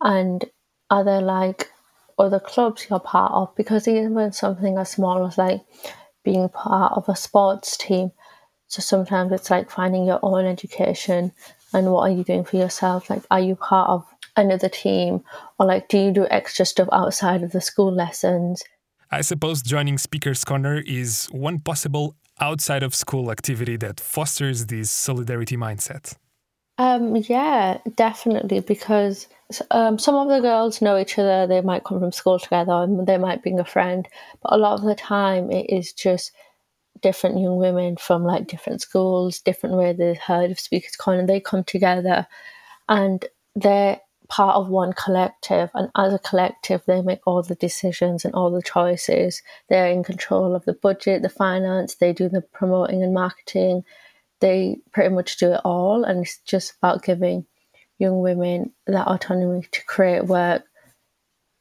and 0.00 0.44
other 0.90 1.20
like 1.20 1.70
other 2.18 2.40
clubs 2.40 2.86
you're 2.88 3.00
part 3.00 3.32
of 3.32 3.54
because 3.56 3.86
even 3.86 4.32
something 4.32 4.78
as 4.78 4.90
small 4.90 5.26
as 5.26 5.36
like 5.36 5.60
being 6.24 6.48
part 6.48 6.92
of 6.96 7.08
a 7.08 7.16
sports 7.16 7.76
team 7.76 8.10
so 8.68 8.82
sometimes 8.82 9.32
it's 9.32 9.50
like 9.50 9.70
finding 9.70 10.04
your 10.06 10.20
own 10.22 10.44
education 10.46 11.32
and 11.72 11.92
what 11.92 12.10
are 12.10 12.14
you 12.14 12.24
doing 12.24 12.44
for 12.44 12.56
yourself? 12.56 13.10
Like, 13.10 13.22
are 13.30 13.40
you 13.40 13.56
part 13.56 13.90
of 13.90 14.04
another 14.36 14.68
team 14.68 15.22
or 15.58 15.66
like 15.66 15.88
do 15.88 15.98
you 15.98 16.12
do 16.12 16.26
extra 16.30 16.64
stuff 16.64 16.88
outside 16.92 17.42
of 17.42 17.52
the 17.52 17.60
school 17.60 17.92
lessons? 17.92 18.62
I 19.10 19.20
suppose 19.20 19.62
joining 19.62 19.98
Speakers 19.98 20.44
Corner 20.44 20.82
is 20.86 21.26
one 21.30 21.60
possible 21.60 22.16
outside 22.40 22.82
of 22.82 22.94
school 22.94 23.30
activity 23.30 23.76
that 23.76 24.00
fosters 24.00 24.66
this 24.66 24.90
solidarity 24.90 25.56
mindset. 25.56 26.16
Um, 26.78 27.16
yeah, 27.16 27.78
definitely. 27.94 28.60
Because 28.60 29.28
um, 29.70 29.98
some 29.98 30.14
of 30.16 30.28
the 30.28 30.40
girls 30.40 30.82
know 30.82 30.98
each 30.98 31.18
other. 31.18 31.46
They 31.46 31.60
might 31.60 31.84
come 31.84 32.00
from 32.00 32.12
school 32.12 32.38
together, 32.38 32.72
and 32.72 33.06
they 33.06 33.16
might 33.16 33.42
bring 33.42 33.58
a 33.58 33.64
friend. 33.64 34.06
But 34.42 34.52
a 34.52 34.58
lot 34.58 34.78
of 34.78 34.84
the 34.84 34.94
time, 34.94 35.50
it 35.50 35.70
is 35.70 35.92
just 35.92 36.32
different 37.00 37.38
young 37.38 37.56
women 37.56 37.96
from 37.96 38.24
like 38.24 38.46
different 38.46 38.80
schools, 38.80 39.40
different 39.40 39.76
where 39.76 39.92
they've 39.92 40.18
heard 40.18 40.50
of 40.50 40.60
Speakers 40.60 40.96
Corner, 40.96 41.20
and 41.20 41.28
they 41.28 41.40
come 41.40 41.64
together 41.64 42.26
and 42.88 43.24
they're 43.54 44.00
part 44.28 44.56
of 44.56 44.68
one 44.68 44.92
collective. 44.92 45.70
And 45.74 45.90
as 45.96 46.12
a 46.12 46.18
collective, 46.18 46.82
they 46.86 47.02
make 47.02 47.20
all 47.26 47.42
the 47.42 47.54
decisions 47.54 48.24
and 48.24 48.34
all 48.34 48.50
the 48.50 48.62
choices. 48.62 49.42
They're 49.68 49.88
in 49.88 50.04
control 50.04 50.54
of 50.54 50.64
the 50.64 50.74
budget, 50.74 51.22
the 51.22 51.28
finance, 51.28 51.96
they 51.96 52.12
do 52.12 52.28
the 52.28 52.42
promoting 52.42 53.02
and 53.02 53.14
marketing. 53.14 53.84
They 54.40 54.78
pretty 54.92 55.14
much 55.14 55.38
do 55.38 55.52
it 55.52 55.60
all. 55.64 56.04
And 56.04 56.22
it's 56.22 56.38
just 56.38 56.74
about 56.76 57.02
giving 57.02 57.46
young 57.98 58.20
women 58.20 58.72
that 58.86 59.06
autonomy 59.06 59.66
to 59.70 59.84
create 59.86 60.26
work 60.26 60.64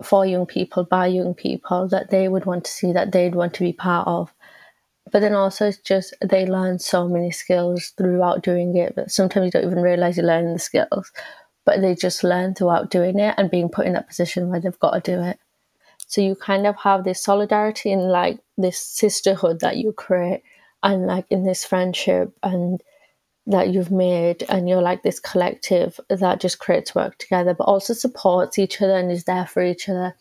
for 0.03 0.25
young 0.25 0.45
people 0.45 0.83
by 0.83 1.07
young 1.07 1.33
people 1.33 1.87
that 1.87 2.09
they 2.09 2.27
would 2.27 2.45
want 2.45 2.65
to 2.65 2.71
see, 2.71 2.91
that 2.91 3.11
they'd 3.13 3.35
want 3.35 3.53
to 3.53 3.63
be 3.63 3.71
part 3.71 4.07
of 4.07 4.33
but 5.11 5.19
then 5.19 5.33
also 5.33 5.67
it's 5.67 5.77
just 5.77 6.13
they 6.21 6.45
learn 6.45 6.79
so 6.79 7.07
many 7.07 7.31
skills 7.31 7.93
throughout 7.97 8.43
doing 8.43 8.75
it 8.75 8.95
but 8.95 9.11
sometimes 9.11 9.45
you 9.45 9.51
don't 9.51 9.71
even 9.71 9.81
realize 9.81 10.17
you're 10.17 10.25
learning 10.25 10.53
the 10.53 10.59
skills 10.59 11.11
but 11.65 11.81
they 11.81 11.95
just 11.95 12.23
learn 12.23 12.53
throughout 12.53 12.91
doing 12.91 13.19
it 13.19 13.35
and 13.37 13.49
being 13.51 13.69
put 13.69 13.87
in 13.87 13.93
that 13.93 14.07
position 14.07 14.49
where 14.49 14.59
they've 14.59 14.79
got 14.79 14.91
to 14.91 15.11
do 15.15 15.21
it. 15.21 15.39
So 16.07 16.21
you 16.21 16.35
kind 16.35 16.67
of 16.67 16.77
have 16.77 17.03
this 17.03 17.21
solidarity 17.21 17.91
and 17.91 18.09
like 18.11 18.39
this 18.57 18.79
sisterhood 18.79 19.59
that 19.61 19.77
you 19.77 19.91
create 19.91 20.43
and 20.83 21.07
like 21.07 21.25
in 21.31 21.43
this 21.43 21.65
friendship 21.65 22.31
and 22.43 22.81
that 23.47 23.69
you've 23.69 23.91
made 23.91 24.43
and 24.49 24.69
you're 24.69 24.81
like 24.81 25.01
this 25.01 25.19
collective 25.19 25.99
that 26.09 26.39
just 26.39 26.59
creates 26.59 26.95
work 26.95 27.17
together 27.17 27.53
but 27.53 27.65
also 27.65 27.93
supports 27.93 28.57
each 28.57 28.81
other 28.81 28.95
and 28.95 29.11
is 29.11 29.23
there 29.25 29.45
for 29.45 29.63
each 29.63 29.89
other 29.89 30.15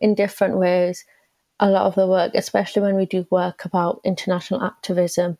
in 0.00 0.14
different 0.14 0.56
ways 0.56 1.04
a 1.60 1.70
lot 1.70 1.86
of 1.86 1.94
the 1.94 2.06
work, 2.06 2.32
especially 2.34 2.82
when 2.82 2.96
we 2.96 3.06
do 3.06 3.26
work 3.30 3.64
about 3.64 4.00
international 4.04 4.62
activism 4.62 5.38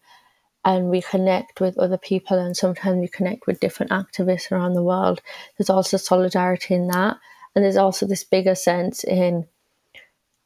and 0.64 0.90
we 0.90 1.00
connect 1.00 1.60
with 1.60 1.78
other 1.78 1.98
people 1.98 2.38
and 2.38 2.56
sometimes 2.56 3.00
we 3.00 3.08
connect 3.08 3.46
with 3.46 3.60
different 3.60 3.92
activists 3.92 4.50
around 4.50 4.74
the 4.74 4.82
world. 4.82 5.22
There's 5.56 5.70
also 5.70 5.96
solidarity 5.96 6.74
in 6.74 6.88
that. 6.88 7.16
And 7.54 7.64
there's 7.64 7.76
also 7.76 8.06
this 8.06 8.24
bigger 8.24 8.54
sense 8.54 9.04
in 9.04 9.46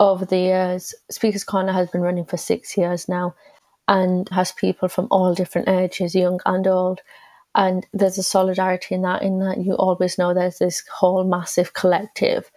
over 0.00 0.24
the 0.24 0.38
years, 0.38 0.94
Speakers 1.10 1.44
Corner 1.44 1.72
has 1.72 1.90
been 1.90 2.00
running 2.00 2.24
for 2.24 2.36
six 2.36 2.76
years 2.76 3.08
now 3.08 3.34
and 3.86 4.28
has 4.30 4.52
people 4.52 4.88
from 4.88 5.06
all 5.10 5.34
different 5.34 5.68
ages, 5.68 6.14
young 6.14 6.40
and 6.44 6.66
old. 6.66 7.00
And 7.54 7.86
there's 7.92 8.18
a 8.18 8.22
solidarity 8.22 8.94
in 8.94 9.02
that, 9.02 9.22
in 9.22 9.38
that 9.40 9.58
you 9.58 9.74
always 9.74 10.18
know 10.18 10.34
there's 10.34 10.58
this 10.58 10.82
whole 10.92 11.24
massive 11.24 11.74
collective 11.74 12.50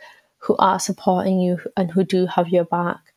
who 0.46 0.56
are 0.58 0.80
supporting 0.80 1.40
you 1.40 1.60
and 1.76 1.92
who 1.92 2.04
do 2.04 2.26
have 2.26 2.50
your 2.50 2.66
back. 2.66 3.14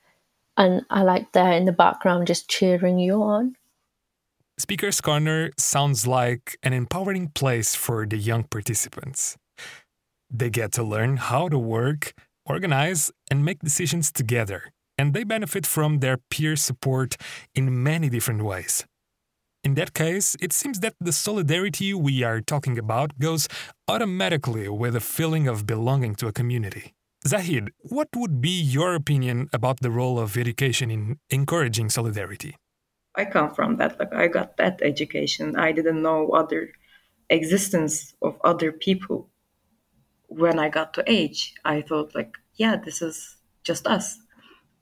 And 0.57 0.85
I 0.91 1.03
like 1.03 1.33
there 1.33 1.53
in 1.53 1.65
the 1.65 1.73
background 1.73 2.27
just 2.27 2.49
cheering 2.49 2.99
you 2.99 3.23
on. 3.23 3.57
Speaker's 4.59 5.01
Corner 5.01 5.51
sounds 5.57 6.07
like 6.07 6.59
an 6.63 6.73
empowering 6.73 7.29
place 7.29 7.75
for 7.75 8.07
the 8.07 8.17
young 8.17 8.45
participants. 8.45 9.37
They 10.31 10.51
get 10.51 10.73
to 10.73 10.83
learn 10.83 11.17
how 11.17 11.49
to 11.49 11.59
work, 11.59 12.13
organize, 12.45 13.13
and 13.31 13.45
make 13.45 13.61
decisions 13.61 14.11
together 14.11 14.73
and 14.99 15.15
they 15.15 15.23
benefit 15.23 15.65
from 15.65 16.01
their 16.01 16.19
peer 16.29 16.57
support 16.57 17.17
in 17.55 17.83
many 17.83 18.11
different 18.11 18.43
ways. 18.43 18.85
In 19.63 19.75
that 19.75 19.95
case, 19.95 20.37
it 20.41 20.53
seems 20.53 20.81
that 20.81 20.95
the 21.01 21.13
solidarity 21.13 21.95
we 21.95 22.23
are 22.23 22.41
talking 22.41 22.79
about 22.79 23.19
goes 23.19 23.49
automatically 23.87 24.69
with 24.69 24.97
a 24.97 25.01
feeling 25.01 25.47
of 25.47 25.67
belonging 25.67 26.15
to 26.17 26.27
a 26.27 26.33
community. 26.33 26.95
Zahid, 27.27 27.73
what 27.81 28.09
would 28.15 28.41
be 28.41 28.61
your 28.61 28.95
opinion 28.95 29.49
about 29.53 29.81
the 29.81 29.91
role 29.91 30.19
of 30.19 30.37
education 30.37 30.91
in 30.91 31.19
encouraging 31.31 31.91
solidarity? 31.91 32.57
I 33.15 33.25
come 33.25 33.53
from 33.53 33.77
that. 33.79 33.99
Like 33.99 34.15
I 34.15 34.29
got 34.29 34.57
that 34.59 34.81
education. 34.83 35.57
I 35.57 35.73
didn't 35.73 36.03
know 36.03 36.31
other 36.31 36.71
existence 37.29 38.15
of 38.23 38.39
other 38.45 38.71
people. 38.71 39.29
When 40.29 40.59
I 40.59 40.69
got 40.69 40.95
to 40.95 41.05
age, 41.07 41.55
I 41.65 41.83
thought 41.83 42.15
like, 42.15 42.35
yeah, 42.55 42.77
this 42.77 43.03
is 43.03 43.37
just 43.65 43.87
us. 43.87 44.19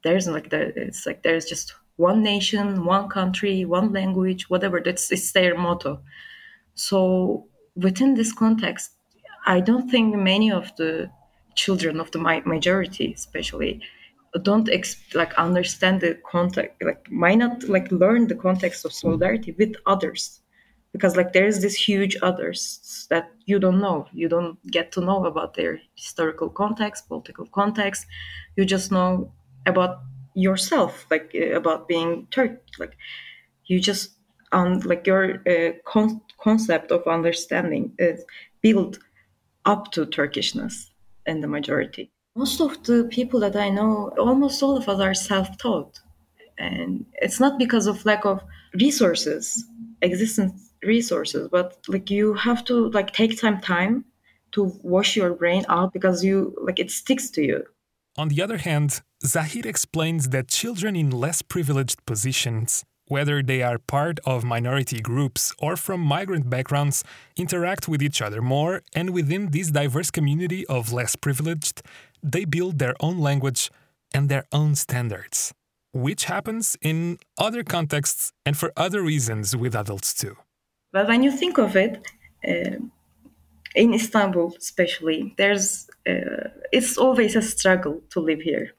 There's 0.05 0.29
like 0.29 0.51
the 0.51 0.73
it's 0.77 1.07
like 1.07 1.23
there's 1.23 1.47
just 1.47 1.75
one 1.97 2.23
nation, 2.23 2.85
one 2.85 3.09
country, 3.09 3.65
one 3.65 3.93
language, 3.93 4.51
whatever. 4.51 4.81
That's 4.85 5.11
it's 5.11 5.33
their 5.33 5.57
motto. 5.57 6.03
So 6.75 7.49
within 7.75 8.15
this 8.15 8.33
context, 8.33 8.91
I 9.47 9.61
don't 9.61 9.89
think 9.91 10.15
many 10.15 10.53
of 10.53 10.75
the 10.77 11.11
children 11.57 12.01
of 12.01 12.11
the 12.13 12.19
majority, 12.19 13.13
especially, 13.15 13.83
don't 14.43 14.69
ex- 14.69 15.03
like 15.15 15.35
understand 15.35 16.01
the 16.01 16.19
context, 16.31 16.77
like 16.83 17.11
might 17.11 17.39
not 17.39 17.65
like 17.69 17.91
learn 17.91 18.29
the 18.29 18.35
context 18.35 18.85
of 18.85 18.93
solidarity 18.93 19.53
with 19.59 19.75
others, 19.87 20.41
because 20.93 21.17
like 21.17 21.33
there 21.33 21.47
is 21.47 21.63
this 21.63 21.75
huge 21.75 22.17
others 22.23 23.07
that 23.11 23.31
you 23.47 23.59
don't 23.59 23.81
know. 23.81 24.07
You 24.13 24.29
don't 24.29 24.59
get 24.71 24.93
to 24.93 25.01
know 25.01 25.25
about 25.27 25.55
their 25.55 25.81
historical 25.97 26.51
context, 26.51 27.09
political 27.09 27.47
context. 27.47 28.07
You 28.57 28.65
just 28.67 28.93
know 28.93 29.33
about 29.67 30.01
yourself, 30.35 31.07
like 31.11 31.33
uh, 31.35 31.57
about 31.57 31.89
being 31.89 32.27
Turk. 32.31 32.63
Like 32.79 32.97
you 33.67 33.81
just 33.81 34.11
um 34.53 34.81
like 34.81 35.07
your 35.07 35.43
uh, 35.49 35.73
con- 35.87 36.21
concept 36.41 36.91
of 36.93 37.07
understanding 37.07 37.93
is 37.99 38.25
built 38.63 38.99
up 39.67 39.93
to 39.93 40.07
Turkishness 40.07 40.91
in 41.27 41.41
the 41.41 41.49
majority. 41.49 42.11
Most 42.35 42.61
of 42.61 42.83
the 42.85 43.09
people 43.11 43.41
that 43.41 43.57
I 43.57 43.71
know, 43.71 44.13
almost 44.19 44.63
all 44.63 44.77
of 44.77 44.89
us 44.89 45.01
are 45.01 45.15
self-taught, 45.15 46.01
and 46.59 47.07
it's 47.15 47.41
not 47.41 47.59
because 47.59 47.87
of 47.87 48.05
lack 48.05 48.25
of 48.25 48.43
resources, 48.75 49.65
existence 50.03 50.73
resources, 50.83 51.49
but 51.51 51.79
like 51.89 52.11
you 52.11 52.35
have 52.35 52.65
to 52.67 52.91
like 52.91 53.13
take 53.13 53.39
some 53.39 53.61
time 53.61 54.05
to 54.53 54.79
wash 54.83 55.17
your 55.17 55.35
brain 55.35 55.65
out 55.69 55.93
because 55.93 56.23
you 56.23 56.55
like 56.63 56.79
it 56.79 56.91
sticks 56.91 57.31
to 57.31 57.43
you 57.43 57.65
on 58.19 58.29
the 58.29 58.41
other 58.41 58.57
hand, 58.57 59.03
Zahide 59.25 59.67
explains 59.67 60.31
that 60.31 60.49
children 60.49 60.97
in 60.97 61.11
less 61.11 61.43
privileged 61.43 62.05
positions, 62.07 62.85
whether 63.09 63.43
they 63.43 63.63
are 63.63 63.79
part 63.79 64.19
of 64.25 64.45
minority 64.45 65.01
groups 65.01 65.53
or 65.59 65.77
from 65.77 66.01
migrant 66.01 66.51
backgrounds, 66.51 67.05
interact 67.37 67.89
with 67.89 68.03
each 68.03 68.21
other 68.21 68.43
more, 68.43 68.83
and 68.95 69.11
within 69.11 69.51
this 69.51 69.71
diverse 69.71 70.11
community 70.11 70.67
of 70.67 70.93
less 70.93 71.17
privileged, 71.17 71.83
they 72.23 72.45
build 72.45 72.79
their 72.79 72.95
own 73.01 73.19
language 73.19 73.71
and 74.13 74.29
their 74.29 74.45
own 74.53 74.75
standards, 74.75 75.53
which 75.93 76.25
happens 76.25 76.77
in 76.81 77.19
other 77.39 77.63
contexts 77.63 78.33
and 78.45 78.57
for 78.57 78.73
other 78.77 79.03
reasons 79.03 79.57
with 79.57 79.75
adults 79.75 80.15
too. 80.15 80.37
But 80.93 81.09
when 81.09 81.23
you 81.23 81.31
think 81.31 81.59
of 81.59 81.77
it, 81.77 82.07
uh, 82.47 82.79
in 83.75 83.93
Istanbul, 83.93 84.55
especially, 84.57 85.35
there's 85.37 85.89
uh, 86.09 86.49
it's 86.73 86.97
always 86.97 87.37
a 87.37 87.43
struggle 87.43 88.01
to 88.11 88.21
live 88.21 88.41
here 88.41 88.73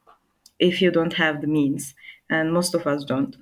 if 0.60 0.82
you 0.82 0.90
don't 0.92 1.14
have 1.14 1.42
the 1.42 1.48
means, 1.48 1.94
and 2.30 2.52
most 2.52 2.74
of 2.74 2.88
us 2.88 3.04
don't. 3.04 3.38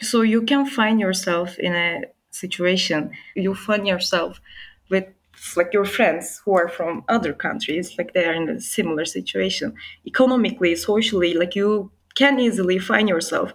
So 0.00 0.22
you 0.22 0.42
can 0.42 0.66
find 0.66 0.98
yourself 1.00 1.58
in 1.58 1.74
a 1.74 2.02
situation. 2.30 3.10
You 3.34 3.54
find 3.54 3.86
yourself 3.86 4.40
with 4.90 5.06
like 5.56 5.72
your 5.72 5.84
friends 5.84 6.40
who 6.44 6.52
are 6.54 6.68
from 6.68 7.04
other 7.08 7.32
countries, 7.32 7.96
like 7.96 8.12
they 8.12 8.24
are 8.24 8.34
in 8.34 8.48
a 8.48 8.60
similar 8.60 9.04
situation, 9.04 9.74
economically, 10.06 10.74
socially. 10.76 11.34
Like 11.34 11.54
you 11.54 11.90
can 12.14 12.38
easily 12.40 12.78
find 12.78 13.08
yourself 13.08 13.52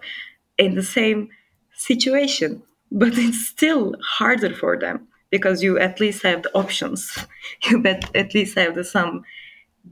in 0.58 0.74
the 0.74 0.82
same 0.82 1.28
situation, 1.74 2.62
but 2.90 3.12
it's 3.16 3.46
still 3.46 3.94
harder 4.02 4.54
for 4.54 4.78
them 4.78 5.08
because 5.30 5.62
you 5.62 5.78
at 5.78 6.00
least 6.00 6.22
have 6.22 6.42
the 6.42 6.52
options. 6.54 7.26
you 7.70 7.82
at 7.86 8.34
least 8.34 8.56
have 8.56 8.74
the 8.74 8.84
some 8.84 9.22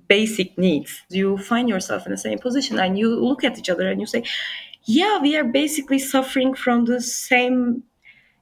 basic 0.09 0.57
needs. 0.59 1.03
You 1.11 1.39
find 1.39 1.69
yourself 1.69 2.07
in 2.07 2.13
the 2.13 2.19
same 2.19 2.39
position 2.39 2.79
and 2.79 2.99
you 2.99 3.15
look 3.15 3.45
at 3.45 3.59
each 3.59 3.71
other 3.71 3.89
and 3.91 4.01
you 4.01 4.07
say, 4.07 4.25
yeah, 4.87 5.19
we 5.19 5.37
are 5.37 5.45
basically 5.45 5.99
suffering 5.99 6.55
from 6.55 6.85
the 6.85 7.01
same 7.01 7.85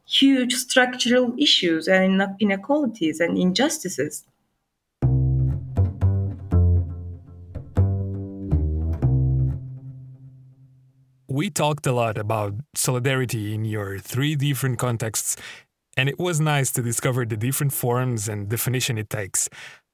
huge 0.06 0.54
structural 0.54 1.34
issues 1.38 1.86
and 1.86 2.22
inequalities 2.40 3.20
and 3.20 3.38
injustices. 3.38 4.24
We 11.28 11.48
talked 11.48 11.86
a 11.86 11.92
lot 11.92 12.18
about 12.18 12.54
solidarity 12.74 13.54
in 13.54 13.64
your 13.64 13.98
three 13.98 14.34
different 14.34 14.78
contexts 14.78 15.36
and 15.96 16.08
it 16.08 16.18
was 16.18 16.40
nice 16.40 16.70
to 16.72 16.82
discover 16.82 17.24
the 17.24 17.36
different 17.36 17.72
forms 17.72 18.28
and 18.28 18.48
definition 18.48 18.98
it 18.98 19.08
takes. 19.08 19.48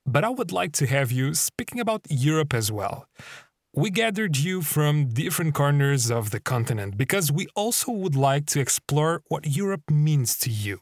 But 0.06 0.24
I 0.24 0.30
would 0.30 0.52
like 0.52 0.72
to 0.72 0.86
have 0.86 1.12
you 1.12 1.34
speaking 1.34 1.80
about 1.80 2.06
Europe 2.08 2.54
as 2.54 2.72
well. 2.72 3.06
We 3.74 3.90
gathered 3.90 4.38
you 4.38 4.62
from 4.62 5.08
different 5.08 5.54
corners 5.54 6.10
of 6.10 6.30
the 6.30 6.40
continent 6.40 6.96
because 6.96 7.30
we 7.30 7.48
also 7.54 7.92
would 7.92 8.16
like 8.16 8.46
to 8.46 8.60
explore 8.60 9.22
what 9.28 9.46
Europe 9.46 9.90
means 9.90 10.38
to 10.38 10.50
you. 10.50 10.80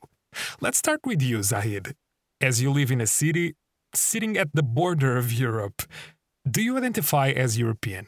Let's 0.60 0.78
start 0.78 1.00
with 1.04 1.20
you, 1.20 1.38
Zahide. 1.38 1.94
As 2.40 2.62
you 2.62 2.70
live 2.70 2.90
in 2.92 3.00
a 3.00 3.06
city 3.06 3.54
sitting 3.94 4.36
at 4.36 4.50
the 4.54 4.62
border 4.62 5.16
of 5.16 5.32
Europe, 5.32 5.82
do 6.48 6.62
you 6.62 6.76
identify 6.76 7.30
as 7.30 7.58
European? 7.58 8.06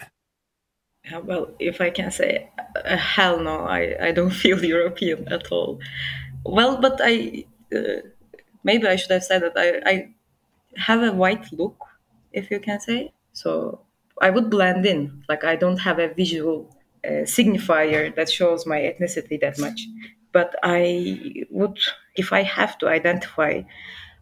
Well, 1.25 1.51
if 1.59 1.81
I 1.81 1.91
can 1.91 2.11
say, 2.11 2.51
uh, 2.85 2.97
hell 2.97 3.41
no, 3.41 3.61
I, 3.67 3.97
I 4.01 4.13
don't 4.13 4.31
feel 4.43 4.65
European 4.65 5.27
at 5.33 5.51
all. 5.51 5.81
Well, 6.45 6.81
but 6.81 7.01
I 7.03 7.45
uh, 7.75 8.03
maybe 8.63 8.87
I 8.87 8.97
should 8.97 9.11
have 9.11 9.25
said 9.25 9.43
that 9.43 9.57
I, 9.57 9.91
I 9.91 10.09
have 10.77 11.03
a 11.03 11.13
white 11.13 11.53
look, 11.53 11.77
if 12.33 12.51
you 12.51 12.61
can 12.61 12.79
say. 12.81 13.13
So 13.33 13.81
I 14.21 14.31
would 14.31 14.51
blend 14.51 14.87
in. 14.87 15.23
Like 15.29 15.45
I 15.45 15.57
don't 15.57 15.79
have 15.79 15.99
a 15.99 16.09
visual 16.15 16.75
uh, 17.05 17.25
signifier 17.25 18.15
that 18.17 18.31
shows 18.31 18.67
my 18.67 18.79
ethnicity 18.81 19.41
that 19.41 19.59
much. 19.59 19.81
But 20.33 20.55
I 20.63 21.45
would, 21.51 21.79
if 22.17 22.33
I 22.33 22.43
have 22.43 22.79
to 22.79 22.89
identify, 22.89 23.63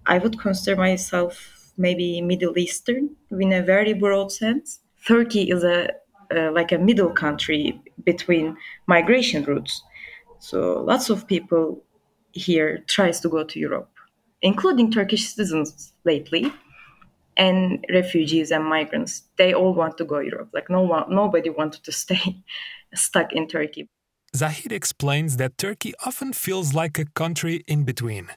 I 0.06 0.18
would 0.18 0.38
consider 0.40 0.76
myself 0.80 1.72
maybe 1.76 2.20
Middle 2.22 2.56
Eastern 2.58 3.16
in 3.30 3.52
a 3.52 3.62
very 3.62 3.92
broad 3.92 4.32
sense. 4.32 4.80
Turkey 5.06 5.50
is 5.50 5.64
a 5.64 5.90
uh, 6.34 6.50
like 6.52 6.72
a 6.72 6.78
middle 6.78 7.10
country 7.10 7.80
between 8.04 8.56
migration 8.88 9.44
routes. 9.44 9.82
So 10.40 10.82
lots 10.82 11.10
of 11.10 11.26
people 11.26 11.84
here 12.32 12.84
tries 12.86 13.20
to 13.20 13.28
go 13.28 13.44
to 13.44 13.58
Europe, 13.60 13.90
including 14.42 14.90
Turkish 14.90 15.28
citizens 15.28 15.92
lately 16.04 16.52
and 17.36 17.84
refugees 17.90 18.50
and 18.50 18.64
migrants. 18.64 19.22
They 19.36 19.52
all 19.52 19.74
want 19.74 19.98
to 19.98 20.04
go 20.04 20.18
Europe. 20.18 20.50
Like 20.52 20.70
no 20.70 20.82
one, 20.82 21.04
nobody 21.08 21.50
wanted 21.50 21.84
to 21.84 21.92
stay 22.04 22.42
stuck 22.94 23.32
in 23.32 23.48
Turkey. 23.48 23.88
Zahide 24.34 24.72
explains 24.72 25.38
that 25.38 25.56
Turkey 25.56 25.94
often 26.04 26.32
feels 26.32 26.74
like 26.74 26.98
a 26.98 27.06
country 27.06 27.64
in 27.66 27.84
between, 27.84 28.28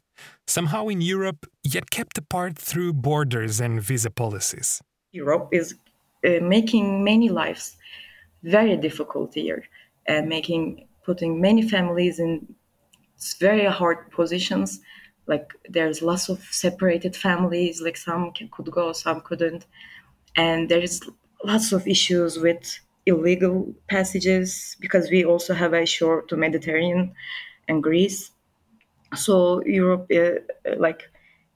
somehow 0.48 0.88
in 0.88 1.02
Europe, 1.02 1.46
yet 1.64 1.90
kept 1.90 2.18
apart 2.18 2.58
through 2.58 2.94
borders 2.94 3.60
and 3.60 3.82
visa 3.82 4.10
policies. 4.10 4.82
Europe 5.12 5.50
is 5.52 5.76
uh, 6.26 6.40
making 6.42 7.04
many 7.04 7.28
lives 7.30 7.76
very 8.44 8.78
difficult 8.78 9.34
here, 9.34 9.64
and 10.08 10.30
making 10.30 10.88
putting 11.06 11.42
many 11.42 11.68
families 11.68 12.20
in 12.20 12.48
very 13.40 13.66
hard 13.66 14.10
positions 14.12 14.80
like 15.30 15.48
there's 15.70 16.02
lots 16.02 16.30
of 16.30 16.40
separated 16.52 17.16
families 17.16 17.82
like 17.82 17.98
some 17.98 18.34
could 18.54 18.72
go 18.72 18.94
some 18.94 19.22
couldn't. 19.22 19.68
And 20.36 20.70
there's 20.70 21.02
lots 21.46 21.72
of 21.74 21.88
issues 21.88 22.40
with 22.40 22.80
illegal 23.06 23.74
passages 23.90 24.78
because 24.80 25.10
we 25.12 25.26
also 25.26 25.54
have 25.56 25.74
a 25.74 25.86
shore 25.86 26.24
to 26.30 26.38
mediterranean 26.38 27.14
and 27.70 27.84
greece. 27.84 28.32
So 29.16 29.64
europe 29.66 30.12
uh, 30.16 30.40
like 30.78 31.02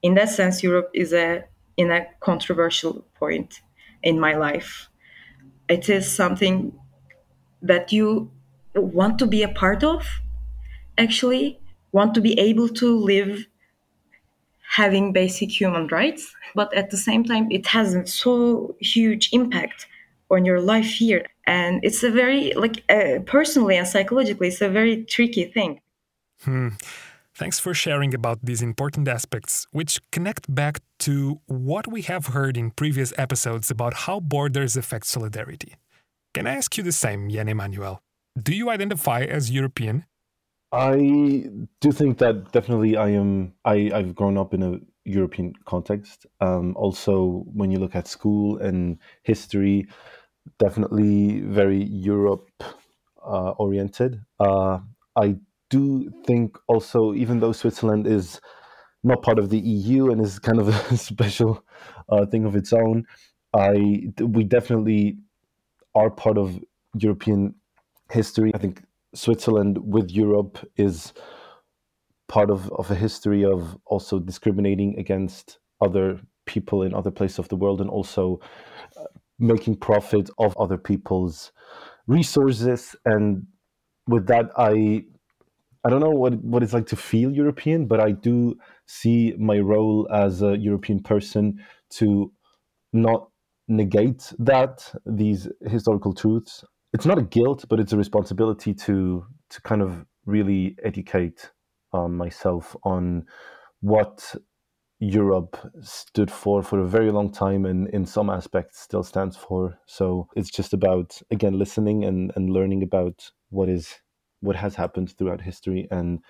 in 0.02 0.14
that 0.14 0.28
sense 0.30 0.62
europe 0.62 0.90
is 0.94 1.12
a 1.12 1.44
in 1.76 1.90
a 1.90 2.06
controversial 2.20 3.04
point 3.14 3.60
in 4.02 4.20
my 4.20 4.34
life. 4.34 4.88
It 5.68 5.88
is 5.88 6.10
something 6.12 6.78
that 7.62 7.92
you 7.92 8.30
want 8.74 9.18
to 9.20 9.26
be 9.26 9.42
a 9.42 9.48
part 9.48 9.84
of 9.84 10.06
actually 10.98 11.60
want 11.92 12.14
to 12.14 12.20
be 12.20 12.38
able 12.38 12.68
to 12.68 12.98
live 12.98 13.46
having 14.76 15.12
basic 15.12 15.50
human 15.60 15.86
rights 15.88 16.34
but 16.54 16.72
at 16.74 16.90
the 16.90 16.96
same 16.96 17.22
time 17.24 17.46
it 17.50 17.66
has 17.66 17.88
so 18.12 18.74
huge 18.80 19.30
impact 19.32 19.86
on 20.30 20.44
your 20.44 20.60
life 20.60 20.86
here. 20.86 21.26
And 21.46 21.80
it's 21.82 22.02
a 22.02 22.10
very 22.10 22.52
like 22.54 22.82
uh, 22.88 23.20
personally 23.26 23.76
and 23.76 23.86
psychologically 23.86 24.48
it's 24.48 24.60
a 24.60 24.68
very 24.68 25.04
tricky 25.04 25.44
thing. 25.44 25.80
Hmm. 26.42 26.70
thanks 27.34 27.58
for 27.58 27.72
sharing 27.72 28.12
about 28.12 28.38
these 28.42 28.60
important 28.60 29.06
aspects 29.08 29.66
which 29.70 29.92
connect 30.10 30.52
back 30.52 30.74
to 31.06 31.40
what 31.46 31.86
we 31.94 32.02
have 32.02 32.24
heard 32.36 32.56
in 32.56 32.70
previous 32.70 33.12
episodes 33.16 33.70
about 33.70 33.94
how 34.04 34.20
borders 34.20 34.76
affect 34.76 35.06
solidarity. 35.06 35.72
Can 36.34 36.46
i 36.46 36.54
ask 36.60 36.76
you 36.76 36.82
the 36.84 36.98
same 37.04 37.20
jan 37.30 37.48
emanuel 37.48 37.94
do 38.48 38.52
you 38.60 38.66
identify 38.76 39.20
as 39.36 39.50
european 39.58 39.96
I 40.74 41.48
do 41.80 41.92
think 41.92 42.18
that 42.18 42.50
definitely 42.50 42.96
I 42.96 43.10
am. 43.10 43.52
I, 43.64 43.92
I've 43.94 44.14
grown 44.16 44.36
up 44.36 44.52
in 44.52 44.62
a 44.62 44.80
European 45.04 45.54
context. 45.66 46.26
Um, 46.40 46.74
also, 46.76 47.44
when 47.52 47.70
you 47.70 47.78
look 47.78 47.94
at 47.94 48.08
school 48.08 48.58
and 48.58 48.98
history, 49.22 49.86
definitely 50.58 51.40
very 51.42 51.84
Europe 51.84 52.48
uh, 53.24 53.50
oriented. 53.50 54.20
Uh, 54.40 54.80
I 55.14 55.36
do 55.70 56.10
think 56.26 56.58
also, 56.66 57.14
even 57.14 57.38
though 57.38 57.52
Switzerland 57.52 58.08
is 58.08 58.40
not 59.04 59.22
part 59.22 59.38
of 59.38 59.50
the 59.50 59.58
EU 59.58 60.10
and 60.10 60.20
is 60.20 60.40
kind 60.40 60.58
of 60.58 60.68
a 60.90 60.96
special 60.96 61.64
uh, 62.08 62.26
thing 62.26 62.44
of 62.44 62.56
its 62.56 62.72
own, 62.72 63.06
I 63.52 64.08
we 64.18 64.42
definitely 64.42 65.18
are 65.94 66.10
part 66.10 66.36
of 66.36 66.58
European 66.98 67.54
history. 68.10 68.50
I 68.52 68.58
think 68.58 68.82
Switzerland 69.14 69.78
with 69.78 70.10
Europe 70.10 70.58
is 70.76 71.12
part 72.28 72.50
of, 72.50 72.70
of 72.72 72.90
a 72.90 72.94
history 72.94 73.44
of 73.44 73.76
also 73.86 74.18
discriminating 74.18 74.98
against 74.98 75.58
other 75.80 76.20
people 76.46 76.82
in 76.82 76.94
other 76.94 77.10
places 77.10 77.38
of 77.38 77.48
the 77.48 77.56
world 77.56 77.80
and 77.80 77.90
also 77.90 78.40
uh, 78.96 79.04
making 79.38 79.76
profit 79.76 80.30
of 80.38 80.56
other 80.56 80.78
people's 80.78 81.52
resources. 82.06 82.96
And 83.04 83.46
with 84.06 84.26
that 84.26 84.50
i 84.56 85.02
i 85.84 85.90
don't 85.90 86.00
know 86.00 86.10
what 86.10 86.34
what 86.44 86.62
it's 86.62 86.72
like 86.72 86.86
to 86.86 86.96
feel 86.96 87.30
european 87.30 87.86
but 87.86 88.00
i 88.00 88.10
do 88.10 88.56
see 88.86 89.34
my 89.38 89.58
role 89.58 90.08
as 90.12 90.42
a 90.42 90.56
european 90.58 91.00
person 91.02 91.58
to 91.90 92.32
not 92.92 93.28
negate 93.66 94.32
that 94.38 94.92
these 95.06 95.48
historical 95.66 96.12
truths 96.12 96.64
it's 96.94 97.04
not 97.04 97.18
a 97.18 97.22
guilt, 97.22 97.64
but 97.68 97.80
it's 97.80 97.92
a 97.92 97.96
responsibility 97.98 98.72
to 98.72 99.26
to 99.50 99.60
kind 99.62 99.82
of 99.82 100.06
really 100.24 100.76
educate 100.82 101.50
um, 101.92 102.16
myself 102.16 102.74
on 102.84 103.26
what 103.80 104.34
Europe 105.00 105.58
stood 105.82 106.30
for 106.30 106.62
for 106.62 106.78
a 106.78 106.88
very 106.88 107.10
long 107.10 107.30
time 107.30 107.66
and 107.66 107.88
in 107.88 108.06
some 108.06 108.30
aspects 108.30 108.80
still 108.80 109.02
stands 109.02 109.36
for. 109.36 109.76
So 109.86 110.28
it's 110.36 110.50
just 110.50 110.72
about 110.72 111.20
again 111.32 111.58
listening 111.58 112.04
and, 112.04 112.32
and 112.36 112.50
learning 112.50 112.84
about 112.84 113.30
what 113.50 113.68
is 113.68 113.92
what 114.40 114.56
has 114.56 114.76
happened 114.76 115.10
throughout 115.10 115.40
history 115.40 115.88
and 115.90 116.20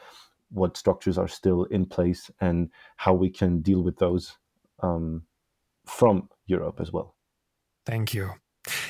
what 0.51 0.77
structures 0.77 1.19
are 1.19 1.29
still 1.29 1.65
in 1.65 1.85
place 1.85 2.31
and 2.41 2.71
how 2.97 3.13
we 3.13 3.29
can 3.29 3.61
deal 3.61 3.83
with 3.83 3.99
those 3.99 4.39
um, 4.83 5.25
from 5.85 6.29
Europe 6.47 6.81
as 6.81 6.91
well. 6.91 7.17
Thank 7.85 8.15
you. 8.15 8.35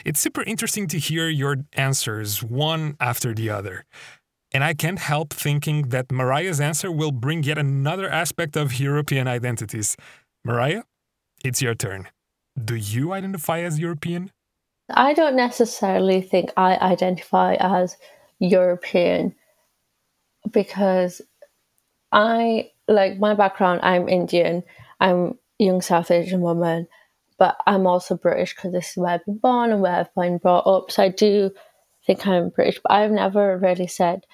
It's 0.04 0.20
super 0.20 0.42
interesting 0.42 0.86
to 0.88 0.98
hear 0.98 1.28
your 1.28 1.56
answers 1.72 2.42
one 2.42 2.94
after 3.00 3.32
the 3.32 3.48
other. 3.48 3.86
And 4.52 4.62
I 4.62 4.74
can't 4.74 4.98
help 4.98 5.32
thinking 5.32 5.88
that 5.88 6.08
Mariyah's 6.08 6.60
answer 6.60 6.92
will 6.92 7.10
bring 7.10 7.42
yet 7.42 7.56
another 7.56 8.08
aspect 8.10 8.54
of 8.54 8.78
European 8.78 9.26
identities. 9.26 9.96
Mariyah, 10.46 10.82
it's 11.42 11.62
your 11.62 11.74
turn. 11.74 12.08
Do 12.62 12.76
you 12.76 13.14
identify 13.14 13.60
as 13.60 13.80
European? 13.80 14.30
I 14.90 15.14
don't 15.14 15.36
necessarily 15.36 16.20
think 16.20 16.52
I 16.54 16.76
identify 16.76 17.56
as 17.58 17.96
European 18.38 19.34
because 20.52 21.22
I, 22.12 22.70
like 22.86 23.18
my 23.18 23.32
background, 23.32 23.80
I'm 23.82 24.08
Indian, 24.10 24.62
I'm 25.00 25.38
young 25.58 25.80
South 25.80 26.10
Asian 26.10 26.42
woman 26.42 26.88
but 27.38 27.56
I'm 27.66 27.86
also 27.86 28.16
British 28.16 28.54
because 28.54 28.72
this 28.72 28.90
is 28.90 28.96
where 28.96 29.12
I've 29.12 29.24
been 29.24 29.38
born 29.38 29.72
and 29.72 29.80
where 29.80 29.94
I've 29.94 30.14
been 30.14 30.38
brought 30.38 30.66
up. 30.66 30.90
So 30.90 31.02
I 31.02 31.08
do 31.08 31.50
think 32.06 32.26
I'm 32.26 32.50
British, 32.50 32.80
but 32.82 32.92
I've 32.92 33.10
never 33.10 33.58
really 33.58 33.86
said 33.86 34.24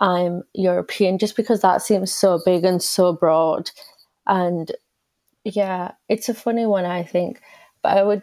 I'm 0.00 0.42
European 0.54 1.18
just 1.18 1.36
because 1.36 1.62
that 1.62 1.82
seems 1.82 2.12
so 2.12 2.40
big 2.44 2.64
and 2.64 2.82
so 2.82 3.12
broad. 3.12 3.70
And 4.26 4.70
yeah, 5.44 5.92
it's 6.08 6.28
a 6.28 6.34
funny 6.34 6.66
one, 6.66 6.84
I 6.84 7.02
think. 7.02 7.40
But 7.82 7.98
I 7.98 8.02
would 8.02 8.22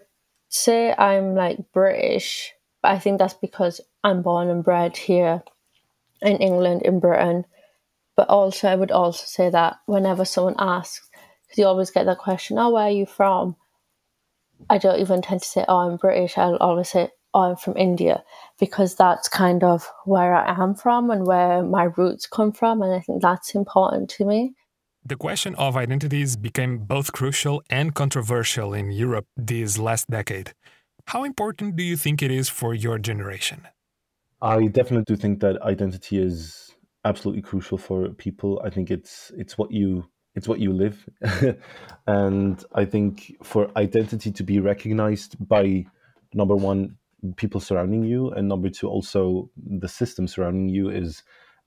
say 0.49 0.93
I'm 0.93 1.35
like 1.35 1.59
British, 1.73 2.53
but 2.81 2.91
I 2.91 2.99
think 2.99 3.19
that's 3.19 3.33
because 3.33 3.81
I'm 4.03 4.21
born 4.21 4.49
and 4.49 4.63
bred 4.63 4.97
here 4.97 5.43
in 6.21 6.37
England, 6.37 6.83
in 6.83 6.99
Britain. 6.99 7.45
But 8.15 8.29
also, 8.29 8.67
I 8.67 8.75
would 8.75 8.91
also 8.91 9.23
say 9.25 9.49
that 9.49 9.77
whenever 9.85 10.25
someone 10.25 10.55
asks, 10.57 11.09
because 11.43 11.57
you 11.57 11.65
always 11.65 11.91
get 11.91 12.05
that 12.05 12.17
question, 12.17 12.59
oh, 12.59 12.71
where 12.71 12.83
are 12.83 12.91
you 12.91 13.05
from? 13.05 13.55
I 14.69 14.77
don't 14.77 14.99
even 14.99 15.21
tend 15.21 15.41
to 15.41 15.47
say, 15.47 15.65
oh, 15.67 15.77
I'm 15.77 15.97
British. 15.97 16.37
I'll 16.37 16.57
always 16.57 16.89
say, 16.89 17.09
oh, 17.33 17.41
I'm 17.41 17.55
from 17.55 17.77
India, 17.77 18.23
because 18.59 18.95
that's 18.95 19.27
kind 19.27 19.63
of 19.63 19.89
where 20.05 20.35
I 20.35 20.61
am 20.61 20.75
from 20.75 21.09
and 21.09 21.25
where 21.25 21.63
my 21.63 21.85
roots 21.95 22.27
come 22.27 22.51
from. 22.51 22.81
And 22.81 22.93
I 22.93 22.99
think 22.99 23.21
that's 23.21 23.55
important 23.55 24.09
to 24.11 24.25
me. 24.25 24.53
The 25.03 25.15
question 25.15 25.55
of 25.55 25.75
identities 25.75 26.35
became 26.35 26.77
both 26.79 27.11
crucial 27.11 27.63
and 27.69 27.95
controversial 27.95 28.73
in 28.73 28.91
Europe 28.91 29.25
this 29.35 29.79
last 29.79 30.09
decade. 30.09 30.53
How 31.07 31.23
important 31.23 31.75
do 31.75 31.83
you 31.83 31.97
think 31.97 32.21
it 32.21 32.29
is 32.29 32.49
for 32.49 32.75
your 32.75 32.99
generation? 32.99 33.67
I 34.41 34.67
definitely 34.67 35.05
do 35.05 35.15
think 35.15 35.39
that 35.39 35.61
identity 35.63 36.21
is 36.21 36.75
absolutely 37.03 37.41
crucial 37.41 37.77
for 37.77 38.09
people. 38.09 38.61
I 38.63 38.69
think 38.69 38.91
it's 38.91 39.31
it's 39.35 39.57
what 39.57 39.71
you 39.71 40.05
it's 40.35 40.47
what 40.47 40.59
you 40.59 40.73
live. 40.73 41.07
And 42.07 42.63
i 42.73 42.83
think 42.83 43.37
for 43.43 43.69
identity 43.77 44.31
to 44.31 44.43
be 44.43 44.59
recognized 44.59 45.35
by 45.47 45.85
number 46.33 46.55
one 46.55 46.97
people 47.35 47.61
surrounding 47.61 48.03
you 48.03 48.31
and 48.31 48.47
number 48.47 48.69
two 48.69 48.89
also 48.89 49.49
the 49.55 49.87
system 49.87 50.27
surrounding 50.27 50.69
you 50.69 50.89
is 50.89 51.23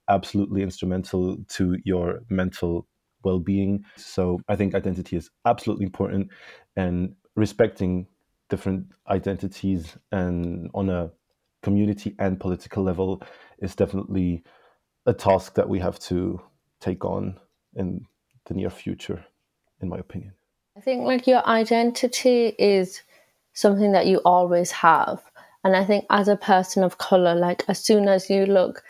absolutely 0.08 0.62
instrumental 0.62 1.36
to 1.48 1.78
your 1.84 2.20
mental 2.28 2.86
well-being. 3.22 3.84
So 3.96 4.40
i 4.48 4.56
think 4.56 4.74
identity 4.74 5.16
is 5.16 5.30
absolutely 5.46 5.86
important 5.86 6.30
and 6.76 7.14
respecting 7.36 8.06
different 8.50 8.86
identities 9.08 9.96
and 10.12 10.68
on 10.74 10.90
a 10.90 11.10
community 11.62 12.14
and 12.18 12.38
political 12.38 12.82
level 12.82 13.22
is 13.58 13.74
definitely 13.74 14.42
a 15.06 15.14
task 15.14 15.54
that 15.54 15.68
we 15.68 15.78
have 15.78 15.98
to 15.98 16.40
take 16.80 17.04
on 17.04 17.38
in 17.76 18.04
the 18.46 18.54
near 18.54 18.70
future, 18.70 19.24
in 19.80 19.88
my 19.88 19.98
opinion. 19.98 20.32
I 20.76 20.80
think 20.80 21.04
like 21.04 21.26
your 21.26 21.46
identity 21.46 22.54
is 22.58 23.02
something 23.52 23.92
that 23.92 24.06
you 24.06 24.18
always 24.24 24.70
have. 24.72 25.22
And 25.62 25.76
I 25.76 25.84
think 25.84 26.04
as 26.10 26.28
a 26.28 26.36
person 26.36 26.82
of 26.82 26.98
color, 26.98 27.34
like 27.34 27.64
as 27.68 27.78
soon 27.78 28.08
as 28.08 28.28
you 28.28 28.44
look 28.44 28.82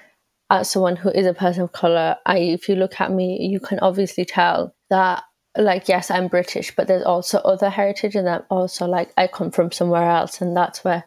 at 0.51 0.67
someone 0.67 0.97
who 0.97 1.11
is 1.11 1.27
a 1.27 1.35
person 1.35 1.63
of 1.63 1.73
color, 1.73 2.17
I 2.27 2.39
if 2.39 2.69
you 2.69 2.75
look 2.75 3.01
at 3.01 3.13
me, 3.13 3.47
you 3.47 3.61
can 3.61 3.79
obviously 3.81 4.25
tell 4.25 4.75
that 4.91 5.23
like 5.57 5.89
yes, 5.89 6.11
I'm 6.11 6.29
British, 6.29 6.75
but 6.75 6.89
there's 6.89 7.05
also 7.05 7.39
other 7.39 7.71
heritage 7.71 8.17
and 8.17 8.29
I'm 8.29 8.43
also 8.51 8.87
like 8.87 9.13
I 9.17 9.29
come 9.29 9.51
from 9.51 9.71
somewhere 9.71 10.11
else 10.11 10.41
and 10.41 10.57
that's 10.57 10.83
where 10.83 11.05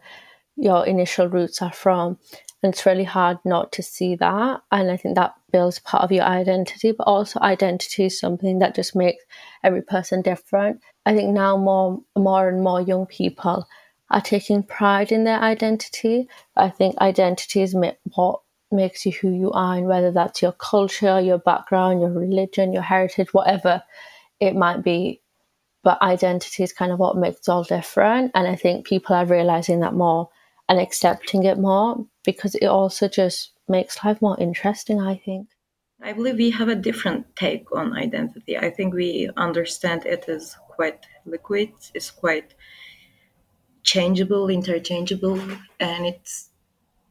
your 0.56 0.86
initial 0.86 1.28
roots 1.28 1.60
are 1.60 1.72
from. 1.72 2.18
And 2.62 2.72
it's 2.72 2.86
really 2.86 3.04
hard 3.04 3.38
not 3.44 3.72
to 3.72 3.82
see 3.82 4.16
that. 4.16 4.62
And 4.72 4.90
I 4.90 4.96
think 4.96 5.16
that 5.16 5.34
builds 5.52 5.78
part 5.78 6.04
of 6.04 6.12
your 6.12 6.24
identity, 6.24 6.92
but 6.92 7.04
also 7.04 7.40
identity 7.40 8.06
is 8.06 8.18
something 8.18 8.58
that 8.58 8.74
just 8.74 8.94
makes 8.94 9.24
every 9.64 9.82
person 9.82 10.22
different. 10.22 10.80
I 11.06 11.14
think 11.14 11.30
now 11.30 11.56
more 11.56 12.00
more 12.16 12.48
and 12.48 12.62
more 12.62 12.80
young 12.80 13.06
people 13.06 13.66
are 14.10 14.20
taking 14.20 14.62
pride 14.62 15.12
in 15.12 15.24
their 15.24 15.40
identity. 15.40 16.28
I 16.56 16.70
think 16.70 16.96
identity 16.98 17.62
is 17.62 17.74
what 18.14 18.40
makes 18.70 19.06
you 19.06 19.12
who 19.12 19.30
you 19.30 19.50
are, 19.52 19.76
and 19.76 19.86
whether 19.86 20.12
that's 20.12 20.42
your 20.42 20.52
culture, 20.52 21.20
your 21.20 21.38
background, 21.38 22.00
your 22.00 22.10
religion, 22.10 22.72
your 22.72 22.82
heritage, 22.82 23.32
whatever 23.32 23.82
it 24.40 24.54
might 24.54 24.82
be. 24.82 25.20
But 25.84 26.02
identity 26.02 26.62
is 26.62 26.72
kind 26.72 26.92
of 26.92 26.98
what 26.98 27.16
makes 27.16 27.48
all 27.48 27.64
different. 27.64 28.32
And 28.34 28.46
I 28.46 28.56
think 28.56 28.86
people 28.86 29.14
are 29.14 29.24
realizing 29.24 29.80
that 29.80 29.94
more 29.94 30.28
and 30.68 30.78
accepting 30.78 31.44
it 31.44 31.58
more 31.58 32.04
because 32.24 32.54
it 32.56 32.66
also 32.66 33.08
just 33.08 33.52
makes 33.68 34.02
life 34.04 34.20
more 34.22 34.38
interesting, 34.38 35.00
I 35.00 35.16
think. 35.16 35.48
I 36.00 36.12
believe 36.12 36.36
we 36.36 36.50
have 36.50 36.68
a 36.68 36.76
different 36.76 37.34
take 37.34 37.74
on 37.74 37.96
identity. 37.96 38.56
I 38.56 38.70
think 38.70 38.94
we 38.94 39.30
understand 39.36 40.06
it 40.06 40.28
as 40.28 40.56
quite 40.68 41.06
liquid, 41.26 41.70
it's 41.92 42.10
quite 42.10 42.54
changeable, 43.82 44.48
interchangeable, 44.48 45.40
and 45.80 46.06
it's 46.06 46.50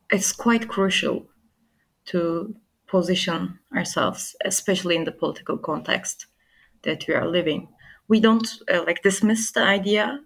it's 0.09 0.31
quite 0.31 0.69
crucial 0.69 1.25
to 2.05 2.55
position 2.87 3.59
ourselves, 3.75 4.35
especially 4.45 4.95
in 4.95 5.03
the 5.03 5.11
political 5.11 5.57
context 5.57 6.27
that 6.83 7.05
we 7.07 7.13
are 7.13 7.27
living. 7.27 7.67
We 8.07 8.21
don't 8.21 8.47
uh, 8.73 8.83
like 8.85 9.03
dismiss 9.03 9.51
the 9.51 9.63
idea 9.63 10.21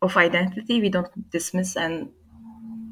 of 0.00 0.16
identity. 0.16 0.80
We 0.80 0.88
don't 0.88 1.30
dismiss 1.30 1.76
and 1.76 2.08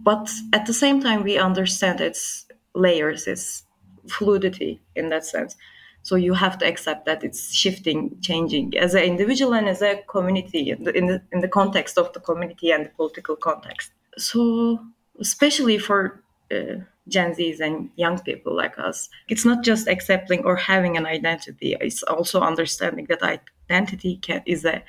but 0.07 0.31
at 0.53 0.67
the 0.67 0.73
same 0.73 1.01
time, 1.03 1.25
we 1.25 1.37
understand 1.37 2.01
its 2.01 2.46
layers, 2.77 3.27
its 3.27 3.65
fluidity 4.09 4.81
in 4.95 5.09
that 5.09 5.25
sense. 5.25 5.57
So 6.03 6.15
you 6.15 6.35
have 6.35 6.57
to 6.59 6.67
accept 6.67 7.07
that 7.07 7.25
it's 7.25 7.53
shifting, 7.53 8.17
changing 8.21 8.79
as 8.79 8.95
an 8.95 9.03
individual 9.03 9.55
and 9.55 9.69
as 9.69 9.83
a 9.83 10.03
community 10.09 10.71
in 10.71 10.85
the, 10.85 10.97
in 10.97 11.07
the, 11.07 11.23
in 11.33 11.41
the 11.41 11.49
context 11.49 11.99
of 11.99 12.13
the 12.13 12.21
community 12.21 12.71
and 12.71 12.87
the 12.87 12.91
political 12.91 13.35
context. 13.35 13.91
So 14.17 14.79
especially 15.19 15.79
for 15.79 16.23
uh, 16.53 16.77
Gen 17.09 17.35
Zs 17.35 17.61
and 17.61 17.91
young 17.97 18.21
people 18.21 18.55
like 18.55 18.79
us, 18.79 19.09
it's 19.29 19.45
not 19.45 19.65
just 19.65 19.89
accepting 19.89 20.45
or 20.45 20.57
having 20.57 20.97
an 20.97 21.07
identity. 21.07 21.77
It's 21.81 22.03
also 22.05 22.41
understanding 22.41 23.07
that 23.09 23.41
identity 23.71 24.19
can, 24.19 24.43
is 24.47 24.65
a 24.65 24.83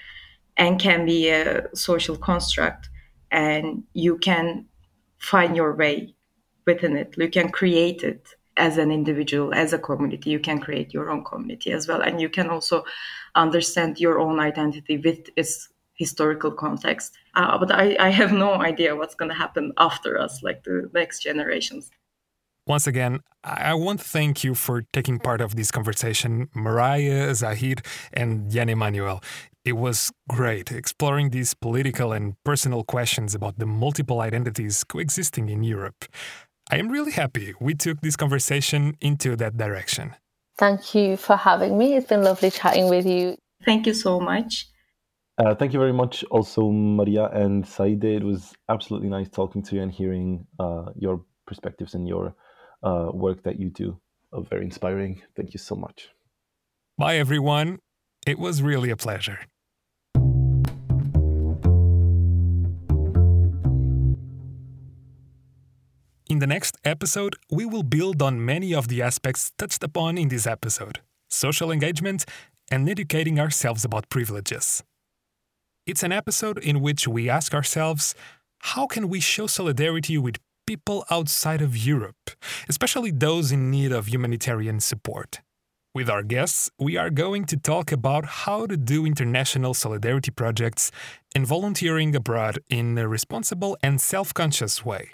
and 0.57 0.79
can 0.79 1.05
be 1.05 1.29
a 1.29 1.67
social 1.75 2.17
construct, 2.17 2.89
and 3.31 3.83
you 3.93 4.17
can 4.17 4.65
find 5.19 5.55
your 5.55 5.75
way 5.75 6.15
within 6.67 6.95
it. 6.95 7.15
You 7.17 7.29
can 7.29 7.49
create 7.49 8.03
it 8.03 8.35
as 8.57 8.77
an 8.77 8.91
individual, 8.91 9.53
as 9.53 9.73
a 9.73 9.79
community. 9.79 10.29
You 10.29 10.39
can 10.39 10.59
create 10.59 10.93
your 10.93 11.09
own 11.09 11.23
community 11.23 11.71
as 11.71 11.87
well, 11.87 12.01
and 12.01 12.21
you 12.21 12.29
can 12.29 12.49
also 12.49 12.83
understand 13.33 13.99
your 13.99 14.19
own 14.19 14.39
identity 14.39 14.97
with 14.97 15.29
its 15.35 15.69
historical 15.95 16.51
context. 16.51 17.17
Uh, 17.35 17.57
but 17.57 17.71
I, 17.71 17.95
I 17.99 18.09
have 18.09 18.31
no 18.31 18.61
idea 18.61 18.95
what's 18.95 19.15
going 19.15 19.29
to 19.29 19.35
happen 19.35 19.73
after 19.77 20.19
us, 20.19 20.43
like 20.43 20.63
the 20.63 20.89
next 20.93 21.23
generations. 21.23 21.89
Once 22.67 22.85
again, 22.85 23.21
I 23.45 23.73
want 23.73 24.01
to 24.01 24.05
thank 24.05 24.43
you 24.43 24.53
for 24.53 24.83
taking 24.91 25.19
part 25.19 25.39
of 25.39 25.55
this 25.55 25.71
conversation, 25.71 26.47
Mariyah, 26.53 27.31
Zahide, 27.31 27.85
and 28.11 28.51
Jan 28.51 28.67
Emanuel. 28.67 29.23
It 29.63 29.77
was 29.77 30.11
great 30.27 30.71
exploring 30.71 31.29
these 31.29 31.53
political 31.53 32.11
and 32.11 32.35
personal 32.43 32.83
questions 32.83 33.33
about 33.33 33.57
the 33.57 33.65
multiple 33.65 34.19
identities 34.19 34.83
coexisting 34.83 35.47
in 35.47 35.63
Europe. 35.63 36.05
I 36.69 36.77
am 36.77 36.89
really 36.89 37.11
happy 37.11 37.53
we 37.61 37.75
took 37.75 38.01
this 38.01 38.15
conversation 38.15 38.97
into 38.99 39.35
that 39.37 39.57
direction. 39.57 40.15
Thank 40.57 40.93
you 40.95 41.17
for 41.17 41.35
having 41.35 41.77
me. 41.77 41.95
It's 41.95 42.07
been 42.07 42.23
lovely 42.23 42.51
chatting 42.51 42.89
with 42.89 43.05
you. 43.05 43.37
Thank 43.63 43.87
you 43.87 43.93
so 43.93 44.19
much. 44.19 44.67
Uh, 45.37 45.53
thank 45.53 45.71
you 45.71 45.79
very 45.79 45.93
much, 45.93 46.23
also 46.31 46.63
Mariyah 46.71 47.35
and 47.35 47.63
Zahide. 47.63 48.03
It 48.03 48.23
was 48.23 48.55
absolutely 48.69 49.09
nice 49.09 49.29
talking 49.29 49.61
to 49.63 49.75
you 49.75 49.83
and 49.83 49.91
hearing 49.91 50.47
uh, 50.59 50.85
your 50.95 51.21
perspectives 51.45 51.93
and 51.93 52.07
your 52.07 52.35
uh, 52.81 53.09
work 53.13 53.43
that 53.43 53.59
you 53.59 53.69
do. 53.69 53.99
Uh, 54.33 54.41
very 54.41 54.65
inspiring. 54.65 55.21
Thank 55.35 55.53
you 55.53 55.59
so 55.59 55.75
much. 55.75 56.09
Bye, 56.97 57.17
everyone. 57.17 57.77
It 58.25 58.39
was 58.39 58.63
really 58.63 58.89
a 58.89 58.97
pleasure. 58.97 59.41
In 66.29 66.39
the 66.39 66.47
next 66.47 66.77
episode, 66.83 67.37
we 67.49 67.65
will 67.65 67.83
build 67.83 68.21
on 68.21 68.43
many 68.43 68.75
of 68.75 68.89
the 68.89 69.01
aspects 69.01 69.53
touched 69.57 69.81
upon 69.81 70.17
in 70.17 70.27
this 70.27 70.45
episode 70.45 70.99
social 71.29 71.71
engagement 71.71 72.25
and 72.69 72.89
educating 72.89 73.39
ourselves 73.39 73.85
about 73.85 74.09
privileges. 74.09 74.83
It's 75.85 76.03
an 76.03 76.11
episode 76.11 76.57
in 76.57 76.81
which 76.81 77.07
we 77.07 77.29
ask 77.29 77.53
ourselves 77.53 78.13
how 78.59 78.87
can 78.87 79.07
we 79.07 79.21
show 79.21 79.47
solidarity 79.47 80.17
with 80.17 80.35
people 80.65 81.05
outside 81.09 81.61
of 81.61 81.77
Europe, 81.77 82.31
especially 82.67 83.11
those 83.11 83.53
in 83.53 83.71
need 83.71 83.93
of 83.93 84.09
humanitarian 84.09 84.81
support? 84.81 85.39
With 85.95 86.09
our 86.09 86.23
guests, 86.23 86.69
we 86.77 86.97
are 86.97 87.09
going 87.09 87.45
to 87.45 87.55
talk 87.55 87.93
about 87.93 88.25
how 88.25 88.67
to 88.67 88.75
do 88.75 89.05
international 89.05 89.73
solidarity 89.73 90.31
projects 90.31 90.91
and 91.33 91.47
volunteering 91.47 92.13
abroad 92.17 92.59
in 92.69 92.97
a 92.97 93.07
responsible 93.07 93.77
and 93.81 94.01
self 94.01 94.33
conscious 94.33 94.83
way. 94.83 95.11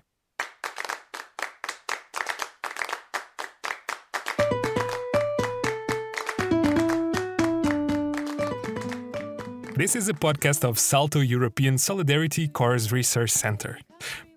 This 9.75 9.95
is 9.95 10.07
a 10.07 10.13
podcast 10.13 10.63
of 10.63 10.77
Salto 10.77 11.19
European 11.19 11.79
Solidarity 11.79 12.47
Corps 12.47 12.91
Resource 12.91 13.33
Center, 13.33 13.79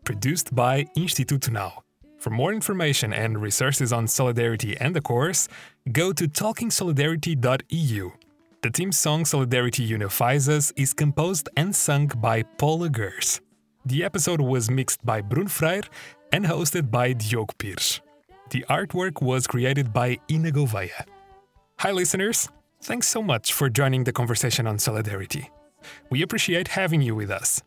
produced 0.02 0.54
by 0.54 0.84
Instituto 0.96 1.50
Now. 1.50 1.82
For 2.18 2.30
more 2.30 2.54
information 2.54 3.12
and 3.12 3.42
resources 3.42 3.92
on 3.92 4.08
solidarity 4.08 4.78
and 4.78 4.96
the 4.96 5.02
Corps, 5.02 5.46
go 5.92 6.14
to 6.14 6.26
talkingsolidarity.eu. 6.26 8.12
The 8.62 8.70
theme 8.70 8.92
song 8.92 9.26
Solidarity 9.26 9.82
Unifies 9.82 10.48
Us 10.48 10.72
is 10.74 10.94
composed 10.94 11.50
and 11.54 11.76
sung 11.76 12.06
by 12.16 12.42
Paula 12.42 12.88
Gehrs. 12.88 13.40
The 13.84 14.04
episode 14.04 14.40
was 14.40 14.70
mixed 14.70 15.04
by 15.04 15.20
Bruno 15.20 15.50
Freire 15.50 15.84
and 16.32 16.46
hosted 16.46 16.90
by 16.90 17.12
Diogo 17.12 17.52
Pires. 17.58 18.00
The 18.50 18.64
artwork 18.70 19.20
was 19.20 19.46
created 19.46 19.92
by 19.92 20.18
Ina 20.30 20.52
Gouveia. 20.52 21.04
Hi, 21.80 21.92
listeners! 21.92 22.48
Thanks 22.82 23.08
so 23.08 23.22
much 23.22 23.52
for 23.52 23.68
joining 23.68 24.04
the 24.04 24.12
conversation 24.12 24.66
on 24.66 24.78
solidarity. 24.78 25.50
We 26.10 26.22
appreciate 26.22 26.68
having 26.68 27.02
you 27.02 27.14
with 27.14 27.30
us. 27.30 27.62